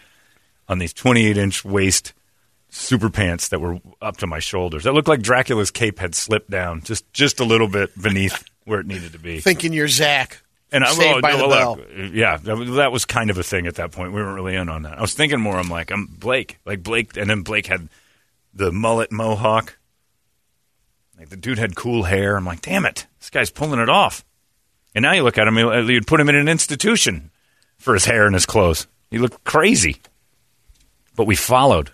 on 0.67 0.77
these 0.79 0.93
28 0.93 1.37
inch 1.37 1.63
waist 1.65 2.13
super 2.69 3.09
pants 3.09 3.49
that 3.49 3.59
were 3.59 3.79
up 4.01 4.17
to 4.17 4.27
my 4.27 4.39
shoulders. 4.39 4.85
It 4.85 4.91
looked 4.93 5.07
like 5.07 5.21
Dracula's 5.21 5.69
cape 5.71 5.99
had 5.99 6.15
slipped 6.15 6.49
down 6.49 6.81
just 6.81 7.11
just 7.13 7.39
a 7.39 7.45
little 7.45 7.67
bit 7.67 7.91
beneath 8.01 8.43
where 8.65 8.79
it 8.79 8.87
needed 8.87 9.11
to 9.13 9.19
be. 9.19 9.39
Thinking 9.39 9.73
you're 9.73 9.87
Zach. 9.87 10.41
And 10.71 10.83
I, 10.83 10.97
well, 10.97 11.21
by 11.21 11.35
well, 11.35 11.75
Bell. 11.75 11.85
yeah, 12.13 12.37
that, 12.37 12.57
was- 12.57 12.71
that 12.77 12.91
was 12.91 13.05
kind 13.05 13.29
of 13.29 13.37
a 13.37 13.43
thing 13.43 13.67
at 13.67 13.75
that 13.75 13.91
point. 13.91 14.11
We 14.11 14.19
weren't 14.23 14.33
really 14.33 14.55
in 14.55 14.69
on 14.69 14.81
that. 14.83 14.97
I 14.97 15.01
was 15.01 15.13
thinking 15.13 15.39
more. 15.39 15.55
I'm 15.57 15.69
like, 15.69 15.91
I'm 15.91 16.07
Blake, 16.07 16.57
like 16.65 16.81
Blake, 16.81 17.15
and 17.15 17.29
then 17.29 17.43
Blake 17.43 17.67
had 17.67 17.89
the 18.55 18.71
mullet 18.71 19.11
mohawk. 19.11 19.77
Like 21.19 21.29
the 21.29 21.37
dude 21.37 21.59
had 21.59 21.75
cool 21.75 22.03
hair. 22.03 22.35
I'm 22.35 22.45
like, 22.45 22.61
damn 22.61 22.85
it, 22.85 23.05
this 23.19 23.29
guy's 23.29 23.51
pulling 23.51 23.79
it 23.79 23.89
off. 23.89 24.25
And 24.95 25.03
now 25.03 25.11
you 25.13 25.21
look 25.21 25.37
at 25.37 25.47
him, 25.47 25.59
you- 25.59 25.71
you'd 25.81 26.07
put 26.07 26.19
him 26.19 26.27
in 26.29 26.35
an 26.35 26.47
institution 26.49 27.29
for 27.77 27.93
his 27.93 28.05
hair 28.05 28.25
and 28.25 28.33
his 28.33 28.47
clothes. 28.47 28.87
He 29.11 29.19
looked 29.19 29.43
crazy. 29.43 29.97
But 31.15 31.25
we 31.25 31.35
followed. 31.35 31.91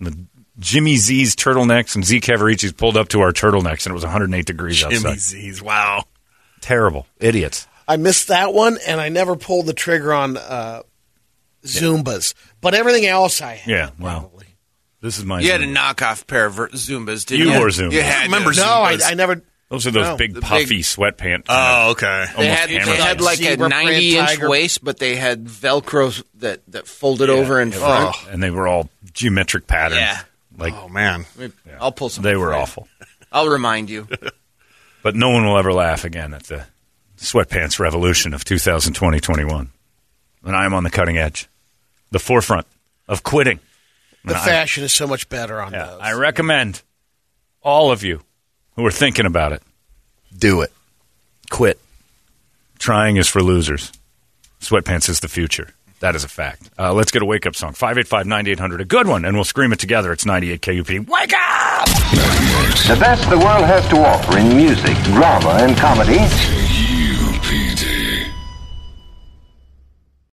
The 0.00 0.16
Jimmy 0.58 0.96
Z's 0.96 1.34
turtlenecks 1.34 1.94
and 1.94 2.04
Z 2.04 2.20
Cavaricci's 2.20 2.72
pulled 2.72 2.96
up 2.96 3.08
to 3.08 3.20
our 3.20 3.32
turtlenecks, 3.32 3.86
and 3.86 3.92
it 3.92 3.94
was 3.94 4.04
108 4.04 4.44
degrees 4.46 4.78
Jimmy 4.78 4.94
outside. 4.96 5.08
Jimmy 5.08 5.18
Z's. 5.18 5.62
Wow. 5.62 6.04
Terrible. 6.60 7.06
Idiots. 7.18 7.66
I 7.86 7.96
missed 7.96 8.28
that 8.28 8.54
one, 8.54 8.78
and 8.86 9.00
I 9.00 9.08
never 9.08 9.36
pulled 9.36 9.66
the 9.66 9.74
trigger 9.74 10.12
on 10.14 10.36
uh, 10.36 10.82
Zubaz. 11.64 12.34
But 12.60 12.74
everything 12.74 13.06
else 13.06 13.40
I 13.42 13.54
had. 13.54 13.70
Yeah, 13.70 13.90
wow. 13.98 14.20
probably. 14.20 14.46
This 15.00 15.18
is 15.18 15.24
my. 15.24 15.40
You 15.40 15.50
had 15.52 15.60
a 15.60 15.64
Zoom. 15.64 15.74
knockoff 15.74 16.26
pair 16.26 16.46
of 16.46 16.54
ver- 16.54 16.68
Zubaz, 16.70 17.26
didn't 17.26 17.46
You 17.46 17.52
you? 17.52 17.58
wore 17.58 17.68
Zubaz. 17.68 17.92
You 17.92 18.02
had 18.02 18.24
Remember 18.24 18.52
to. 18.52 18.60
No, 18.60 18.66
I, 18.66 18.98
I 19.04 19.14
never. 19.14 19.42
Those 19.74 19.86
are 19.86 19.90
those 19.90 20.06
No, 20.08 20.16
big 20.16 20.40
puffy 20.40 20.64
big- 20.66 20.80
sweatpants. 20.84 21.44
Oh, 21.48 21.90
okay. 21.92 22.26
They 22.36 22.48
Almost 22.50 22.60
had, 22.60 22.68
they 22.70 22.96
had 22.96 23.20
like 23.20 23.40
a 23.42 23.56
90 23.56 24.16
inch 24.18 24.38
waist, 24.40 24.82
but 24.84 24.98
they 24.98 25.16
had 25.16 25.44
Velcro 25.46 26.22
that, 26.36 26.60
that 26.68 26.86
folded 26.86 27.28
over 27.30 27.60
in 27.60 27.72
front. 27.72 28.16
and 28.30 28.42
they 28.42 28.50
were 28.50 28.66
all 28.68 28.88
geometric 29.12 29.66
patterns. 29.66 30.00
Yeah. 30.00 30.20
like 30.56 30.74
Oh, 30.74 30.88
man. 30.88 31.26
I'll 31.80 31.92
pull 31.92 32.08
some. 32.08 32.22
they 32.24 32.36
were 32.36 32.52
for 32.52 32.54
awful. 32.54 32.88
I'll 33.32 33.48
remind 33.48 33.90
you. 33.90 34.08
But 35.02 35.14
no 35.14 35.28
one 35.28 35.44
will 35.44 35.58
ever 35.58 35.70
laugh 35.74 36.04
again 36.04 36.32
at 36.32 36.44
the 36.44 36.64
sweatpants 37.18 37.78
revolution 37.78 38.32
of 38.32 38.42
2020-21. 38.42 39.68
And 40.44 40.56
I 40.56 40.64
am 40.64 40.72
on 40.72 40.82
the 40.82 40.88
cutting 40.90 41.18
edge, 41.18 41.46
the 42.10 42.18
forefront 42.18 42.66
of 43.06 43.22
quitting. 43.22 43.60
The 44.24 44.30
And 44.32 44.38
I- 44.42 44.44
fashion 44.46 44.82
is 44.82 44.94
so 44.94 45.06
much 45.06 45.28
better 45.28 45.60
on 45.60 45.72
Yeah, 45.74 45.84
those. 45.86 46.00
I 46.00 46.12
recommend 46.14 46.80
all 47.60 47.92
of 47.92 48.02
you 48.02 48.22
who 48.76 48.84
are 48.86 48.90
thinking 48.90 49.26
about 49.26 49.52
it, 49.52 49.62
do 50.36 50.62
it. 50.62 50.72
Quit. 51.50 51.78
Trying 52.78 53.16
is 53.16 53.28
for 53.28 53.42
losers. 53.42 53.92
Sweatpants 54.60 55.08
is 55.08 55.20
the 55.20 55.28
future. 55.28 55.74
That 56.00 56.16
is 56.16 56.24
a 56.24 56.28
fact. 56.28 56.68
Uh, 56.78 56.92
let's 56.92 57.10
get 57.10 57.22
a 57.22 57.24
wake 57.24 57.46
up 57.46 57.54
song. 57.54 57.72
585 57.72 58.26
9800, 58.26 58.80
a 58.80 58.84
good 58.84 59.06
one, 59.06 59.24
and 59.24 59.36
we'll 59.36 59.44
scream 59.44 59.72
it 59.72 59.78
together. 59.78 60.12
It's 60.12 60.26
98 60.26 60.60
KUPD. 60.60 61.08
Wake 61.08 61.32
up! 61.32 61.86
The 62.86 62.96
best 63.00 63.28
the 63.30 63.38
world 63.38 63.64
has 63.64 63.86
to 63.88 63.96
offer 63.98 64.38
in 64.38 64.56
music, 64.56 64.96
drama, 65.04 65.50
and 65.60 65.76
comedy 65.76 66.18